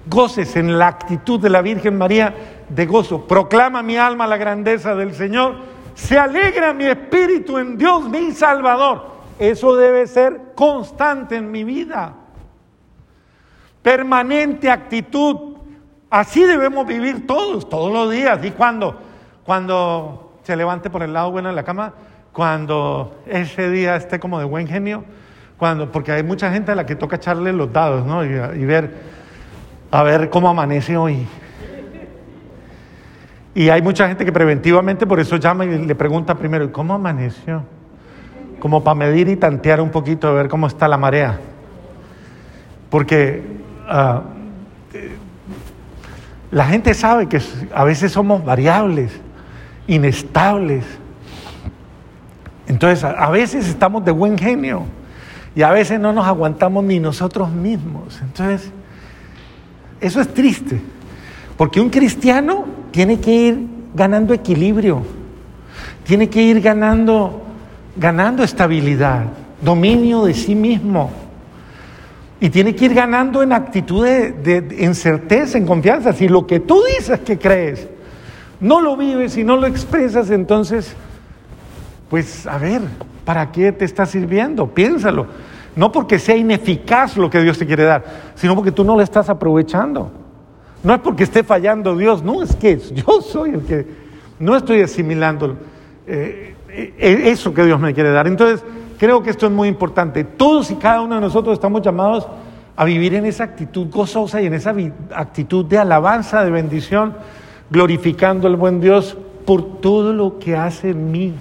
Goces 0.08 0.58
en 0.58 0.78
la 0.78 0.88
actitud 0.88 1.40
de 1.40 1.50
la 1.50 1.62
Virgen 1.62 1.98
María 1.98 2.36
de 2.74 2.86
gozo. 2.86 3.28
Proclama 3.28 3.84
mi 3.84 3.98
alma 3.98 4.28
la 4.28 4.38
grandeza 4.38 4.96
del 4.96 5.14
Señor. 5.14 5.56
Se 5.96 6.18
alegra 6.18 6.74
mi 6.74 6.86
espíritu 6.86 7.58
en 7.58 7.78
Dios, 7.78 8.10
mi 8.10 8.32
Salvador. 8.32 9.14
Eso 9.40 9.76
debe 9.76 10.08
ser 10.08 10.54
constante 10.56 11.36
en 11.36 11.52
mi 11.52 11.64
vida. 11.64 12.14
Permanente 13.82 14.70
actitud. 14.70 15.56
Así 16.10 16.44
debemos 16.44 16.86
vivir 16.86 17.28
todos, 17.28 17.68
todos 17.68 17.92
los 17.92 18.12
días. 18.12 18.44
Y 18.44 18.52
cuando, 18.52 18.96
cuando 19.46 20.34
se 20.44 20.56
levante 20.56 20.90
por 20.90 21.04
el 21.04 21.14
lado 21.14 21.32
bueno 21.32 21.50
de 21.50 21.56
la 21.56 21.64
cama, 21.64 21.94
cuando 22.32 23.22
ese 23.28 23.70
día 23.70 23.96
esté 23.96 24.20
como 24.20 24.40
de 24.40 24.46
buen 24.46 24.68
genio, 24.68 25.04
cuando, 25.58 25.92
porque 25.92 26.12
hay 26.12 26.24
mucha 26.24 26.52
gente 26.52 26.72
a 26.72 26.76
la 26.76 26.86
que 26.86 26.96
toca 26.96 27.18
echarle 27.18 27.54
los 27.54 27.72
dados, 27.72 28.06
¿no? 28.06 28.24
Y, 28.24 28.66
ver, 28.66 28.94
a 29.92 30.04
ver 30.04 30.30
cómo 30.30 30.50
amanece 30.50 30.98
hoy. 30.98 31.28
Y 33.56 33.70
hay 33.70 33.82
mucha 33.82 34.08
gente 34.08 34.26
que 34.26 34.32
preventivamente 34.32 35.06
por 35.06 35.20
eso 35.20 35.38
llama 35.38 35.66
y 35.66 35.86
le 35.86 35.96
pregunta 35.96 36.36
primero, 36.36 36.72
¿cómo 36.72 36.96
amaneció? 36.96 37.64
Como 38.60 38.84
para 38.84 38.96
medir 38.96 39.28
y 39.28 39.36
tantear 39.36 39.80
un 39.80 39.92
poquito, 39.92 40.28
a 40.28 40.32
ver 40.32 40.48
cómo 40.48 40.68
está 40.68 40.88
la 40.88 40.98
marea. 40.98 41.40
Porque 42.90 43.44
uh, 43.88 44.22
la 46.52 46.66
gente 46.66 46.94
sabe 46.94 47.28
que 47.28 47.42
a 47.74 47.84
veces 47.84 48.12
somos 48.12 48.44
variables, 48.44 49.12
inestables. 49.88 50.86
Entonces, 52.68 53.04
a 53.04 53.30
veces 53.30 53.68
estamos 53.68 54.04
de 54.04 54.12
buen 54.12 54.38
genio 54.38 54.86
y 55.56 55.62
a 55.62 55.72
veces 55.72 56.00
no 56.00 56.12
nos 56.12 56.26
aguantamos 56.26 56.84
ni 56.84 57.00
nosotros 57.00 57.52
mismos. 57.52 58.20
Entonces, 58.22 58.72
eso 60.02 60.22
es 60.22 60.34
triste, 60.34 60.82
porque 61.56 61.80
un 61.80 61.90
cristiano 61.90 62.66
tiene 62.94 63.20
que 63.20 63.32
ir 63.32 63.68
ganando 63.96 64.36
equilibrio, 64.36 65.02
tiene 66.04 66.30
que 66.30 66.44
ir 66.44 66.62
ganando, 66.62 67.42
ganando 67.98 68.44
estabilidad, 68.44 69.24
dominio 69.60 70.26
de 70.26 70.36
sí 70.36 70.54
mismo. 70.54 71.12
Y 72.40 72.50
tiene 72.50 72.76
que 72.76 72.86
ir 72.86 72.94
ganando 72.94 73.42
en 73.42 73.52
actitud 73.52 74.06
de, 74.06 74.76
en 74.78 74.94
certeza, 74.94 75.58
en 75.58 75.66
confianza. 75.66 76.14
Si 76.14 76.28
lo 76.28 76.46
que 76.46 76.60
tú 76.60 76.84
dices 76.98 77.22
que 77.22 77.40
crees 77.40 77.88
no 78.60 78.80
lo 78.80 78.96
vives 78.96 79.38
y 79.38 79.44
no 79.44 79.58
lo 79.58 79.66
expresas, 79.66 80.30
entonces, 80.30 80.94
pues 82.10 82.46
a 82.46 82.60
ver, 82.60 82.82
¿para 83.26 83.52
qué 83.52 83.72
te 83.72 83.86
está 83.86 84.06
sirviendo? 84.06 84.68
Piénsalo. 84.68 85.26
No 85.76 85.92
porque 85.92 86.20
sea 86.20 86.36
ineficaz 86.36 87.18
lo 87.18 87.28
que 87.32 87.42
Dios 87.42 87.58
te 87.58 87.66
quiere 87.66 87.86
dar, 87.86 88.04
sino 88.36 88.56
porque 88.56 88.72
tú 88.72 88.84
no 88.84 88.96
lo 88.96 89.02
estás 89.02 89.30
aprovechando. 89.30 90.23
No 90.84 90.94
es 90.94 91.00
porque 91.00 91.24
esté 91.24 91.44
fallando 91.44 91.96
Dios, 91.96 92.24
no, 92.24 92.44
es 92.44 92.56
que 92.56 92.78
yo 92.78 93.22
soy 93.22 93.52
el 93.52 93.62
que 93.62 93.88
no 94.40 94.56
estoy 94.56 94.82
asimilando 94.82 95.56
eh, 96.06 96.56
eh, 96.70 97.22
eso 97.26 97.54
que 97.54 97.64
Dios 97.64 97.80
me 97.80 97.94
quiere 97.94 98.12
dar. 98.12 98.28
Entonces, 98.28 98.64
creo 98.98 99.24
que 99.24 99.30
esto 99.30 99.46
es 99.46 99.52
muy 99.52 99.70
importante. 99.70 100.24
Todos 100.24 100.70
y 100.72 100.76
cada 100.76 101.02
uno 101.02 101.16
de 101.16 101.22
nosotros 101.22 101.54
estamos 101.54 101.82
llamados 101.82 102.28
a 102.76 102.84
vivir 102.86 103.14
en 103.14 103.26
esa 103.26 103.46
actitud 103.46 103.88
gozosa 103.90 104.42
y 104.42 104.48
en 104.48 104.56
esa 104.56 104.76
actitud 105.16 105.66
de 105.66 105.78
alabanza, 105.78 106.44
de 106.44 106.52
bendición, 106.52 107.14
glorificando 107.70 108.48
al 108.48 108.56
buen 108.56 108.82
Dios 108.82 109.16
por 109.46 109.80
todo 109.80 110.12
lo 110.12 110.40
que 110.40 110.58
hace 110.58 110.90
en 110.90 111.12
mí, 111.12 111.34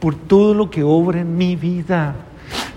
por 0.00 0.14
todo 0.14 0.54
lo 0.54 0.70
que 0.70 0.82
obra 0.82 1.20
en 1.20 1.36
mi 1.36 1.56
vida. 1.56 2.14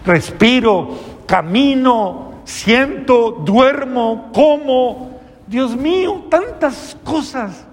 Respiro, 0.06 0.90
camino, 1.26 2.42
siento, 2.44 3.32
duermo, 3.46 4.32
como. 4.34 5.15
Dios 5.48 5.76
mío, 5.76 6.26
tantas 6.30 6.98
cosas. 7.04 7.66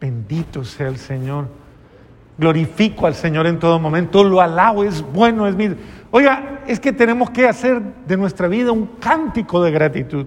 Bendito 0.00 0.64
sea 0.64 0.88
el 0.88 0.98
Señor. 0.98 1.48
Glorifico 2.36 3.06
al 3.06 3.14
Señor 3.14 3.46
en 3.46 3.58
todo 3.58 3.80
momento, 3.80 4.22
lo 4.22 4.40
alabo, 4.40 4.84
es 4.84 5.02
bueno, 5.02 5.48
es 5.48 5.56
mi... 5.56 5.74
Oiga, 6.12 6.60
es 6.66 6.78
que 6.78 6.92
tenemos 6.92 7.30
que 7.30 7.48
hacer 7.48 7.82
de 8.06 8.16
nuestra 8.16 8.46
vida 8.46 8.70
un 8.70 8.86
cántico 9.00 9.60
de 9.60 9.72
gratitud, 9.72 10.26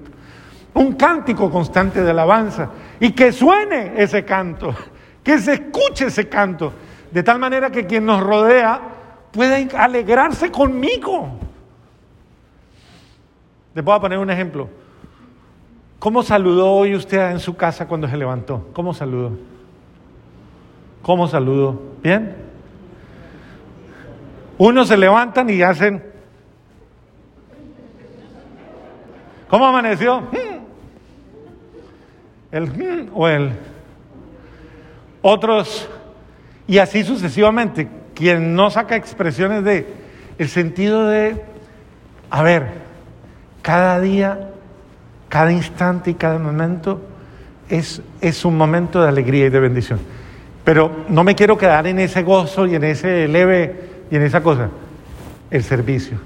un 0.73 0.93
cántico 0.93 1.49
constante 1.49 2.03
de 2.03 2.11
alabanza 2.11 2.69
y 2.99 3.11
que 3.11 3.31
suene 3.31 3.93
ese 3.95 4.25
canto, 4.25 4.75
que 5.23 5.39
se 5.39 5.53
escuche 5.53 6.07
ese 6.07 6.27
canto, 6.27 6.73
de 7.11 7.23
tal 7.23 7.39
manera 7.39 7.69
que 7.69 7.85
quien 7.85 8.05
nos 8.05 8.21
rodea 8.21 8.81
pueda 9.31 9.57
alegrarse 9.81 10.51
conmigo. 10.51 11.29
Le 13.73 13.81
puedo 13.81 14.01
poner 14.01 14.19
un 14.19 14.29
ejemplo. 14.29 14.80
¿Cómo 16.01 16.23
saludó 16.23 16.71
hoy 16.71 16.95
usted 16.95 17.29
en 17.29 17.39
su 17.39 17.55
casa 17.55 17.87
cuando 17.87 18.07
se 18.07 18.17
levantó? 18.17 18.65
¿Cómo 18.73 18.91
saludó? 18.91 19.33
¿Cómo 21.03 21.27
saludó? 21.27 21.79
¿Bien? 22.01 22.37
Unos 24.57 24.87
se 24.87 24.97
levantan 24.97 25.47
y 25.51 25.61
hacen... 25.61 26.03
¿Cómo 29.47 29.67
amaneció? 29.67 30.21
"Mm". 30.21 30.25
El 32.51 32.63
"Mm" 32.65 33.09
o 33.13 33.27
el... 33.27 33.51
Otros, 35.21 35.87
y 36.65 36.79
así 36.79 37.03
sucesivamente. 37.03 37.87
Quien 38.15 38.55
no 38.55 38.71
saca 38.71 38.95
expresiones 38.95 39.63
de 39.63 39.85
el 40.39 40.49
sentido 40.49 41.05
de, 41.07 41.43
a 42.31 42.41
ver, 42.41 42.69
cada 43.61 43.99
día, 43.99 44.50
cada 45.31 45.53
instante 45.53 46.11
y 46.11 46.15
cada 46.15 46.37
momento 46.39 46.99
es, 47.69 48.01
es 48.19 48.43
un 48.43 48.57
momento 48.57 49.01
de 49.01 49.07
alegría 49.07 49.45
y 49.45 49.49
de 49.49 49.61
bendición. 49.61 49.97
Pero 50.65 50.91
no 51.07 51.23
me 51.23 51.35
quiero 51.35 51.57
quedar 51.57 51.87
en 51.87 51.99
ese 51.99 52.21
gozo 52.21 52.67
y 52.67 52.75
en 52.75 52.83
ese 52.83 53.29
leve 53.29 53.75
y 54.11 54.17
en 54.17 54.23
esa 54.23 54.43
cosa. 54.43 54.67
El 55.49 55.63
servicio. 55.63 56.17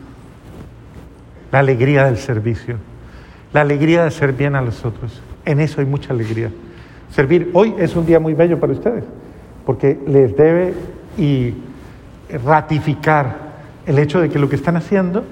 La 1.52 1.60
alegría 1.60 2.06
del 2.06 2.18
servicio. 2.18 2.78
La 3.54 3.62
alegría 3.62 4.02
de 4.02 4.08
hacer 4.08 4.34
bien 4.34 4.56
a 4.56 4.62
los 4.62 4.84
otros. 4.84 5.22
En 5.46 5.60
eso 5.60 5.82
hay 5.82 5.86
mucha 5.86 6.12
alegría. 6.12 6.50
Servir. 7.12 7.52
Hoy 7.54 7.76
es 7.78 7.96
un 7.96 8.08
día 8.08 8.20
muy 8.20 8.34
bello 8.34 8.60
para 8.60 8.74
ustedes. 8.74 9.04
Porque 9.68 10.00
les 10.08 10.36
debe 10.36 10.74
y 11.16 11.54
ratificar 12.44 13.36
el 13.86 14.00
hecho 14.00 14.20
de 14.20 14.30
que 14.30 14.40
lo 14.40 14.50
que 14.50 14.56
están 14.56 14.78
haciendo, 14.78 15.24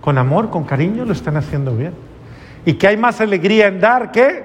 con 0.00 0.16
amor, 0.16 0.50
con 0.50 0.62
cariño, 0.62 1.04
lo 1.04 1.12
están 1.12 1.36
haciendo 1.36 1.74
bien. 1.74 2.09
Y 2.70 2.74
que 2.74 2.86
hay 2.86 2.96
más 2.96 3.20
alegría 3.20 3.66
en 3.66 3.80
dar 3.80 4.12
que 4.12 4.44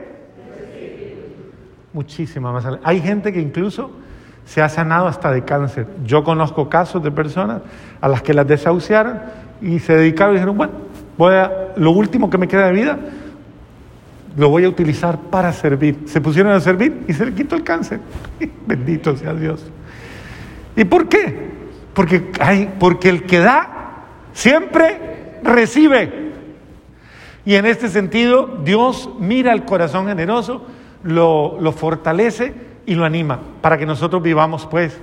muchísima 1.93 2.51
más 2.51 2.65
alegría. 2.65 2.89
Hay 2.89 2.99
gente 2.99 3.31
que 3.31 3.39
incluso 3.39 3.91
se 4.45 4.63
ha 4.63 4.69
sanado 4.69 5.05
hasta 5.05 5.31
de 5.31 5.43
cáncer. 5.43 5.85
Yo 6.03 6.23
conozco 6.23 6.67
casos 6.67 7.03
de 7.03 7.11
personas 7.11 7.61
a 8.01 8.07
las 8.07 8.23
que 8.23 8.33
las 8.33 8.47
desahuciaron 8.47 9.19
y 9.61 9.77
se 9.77 9.95
dedicaron 9.95 10.33
y 10.33 10.38
dijeron, 10.38 10.57
bueno, 10.57 10.73
voy 11.19 11.35
a, 11.35 11.73
lo 11.75 11.91
último 11.91 12.27
que 12.31 12.39
me 12.39 12.47
queda 12.47 12.65
de 12.65 12.71
vida 12.71 12.97
lo 14.35 14.49
voy 14.49 14.65
a 14.65 14.69
utilizar 14.69 15.19
para 15.29 15.53
servir. 15.53 15.99
Se 16.07 16.19
pusieron 16.19 16.51
a 16.51 16.59
servir 16.59 17.03
y 17.07 17.13
se 17.13 17.27
le 17.27 17.33
quitó 17.35 17.55
el 17.55 17.63
cáncer. 17.63 17.99
Bendito 18.65 19.15
sea 19.15 19.35
Dios. 19.35 19.63
¿Y 20.75 20.83
por 20.85 21.07
qué? 21.09 21.51
Porque, 21.93 22.31
hay, 22.39 22.73
porque 22.79 23.09
el 23.09 23.21
que 23.27 23.38
da 23.38 23.99
siempre 24.33 25.38
recibe. 25.43 26.24
Y 27.45 27.55
en 27.55 27.65
este 27.65 27.89
sentido, 27.89 28.58
Dios 28.63 29.10
mira 29.19 29.53
el 29.53 29.65
corazón 29.65 30.08
generoso, 30.08 30.65
lo, 31.03 31.58
lo 31.62 31.71
fortalece 31.71 32.53
y 32.86 32.95
lo 32.95 33.05
anima 33.05 33.39
para 33.62 33.77
que 33.77 33.86
nosotros 33.86 34.21
vivamos, 34.23 34.65
pues, 34.65 34.97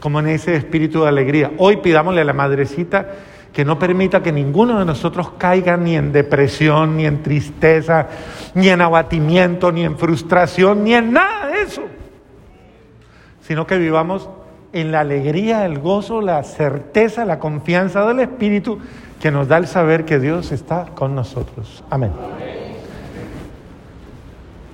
como 0.00 0.18
en 0.20 0.28
ese 0.28 0.56
espíritu 0.56 1.02
de 1.02 1.08
alegría. 1.08 1.52
Hoy 1.58 1.78
pidámosle 1.78 2.20
a 2.20 2.24
la 2.24 2.32
madrecita 2.32 3.08
que 3.54 3.64
no 3.64 3.78
permita 3.78 4.22
que 4.22 4.32
ninguno 4.32 4.80
de 4.80 4.84
nosotros 4.84 5.30
caiga 5.38 5.76
ni 5.76 5.96
en 5.96 6.12
depresión, 6.12 6.96
ni 6.96 7.06
en 7.06 7.22
tristeza, 7.22 8.08
ni 8.54 8.68
en 8.68 8.80
abatimiento, 8.80 9.70
ni 9.70 9.84
en 9.84 9.96
frustración, 9.96 10.82
ni 10.82 10.94
en 10.94 11.12
nada 11.12 11.46
de 11.46 11.62
eso, 11.62 11.82
sino 13.42 13.64
que 13.64 13.78
vivamos 13.78 14.28
en 14.72 14.90
la 14.90 15.00
alegría, 15.00 15.64
el 15.66 15.78
gozo, 15.78 16.20
la 16.20 16.42
certeza, 16.42 17.24
la 17.24 17.38
confianza 17.38 18.04
del 18.04 18.18
Espíritu 18.18 18.80
que 19.24 19.30
nos 19.30 19.48
da 19.48 19.56
el 19.56 19.66
saber 19.66 20.04
que 20.04 20.20
Dios 20.20 20.52
está 20.52 20.84
con 20.94 21.14
nosotros. 21.14 21.82
Amén. 21.88 22.12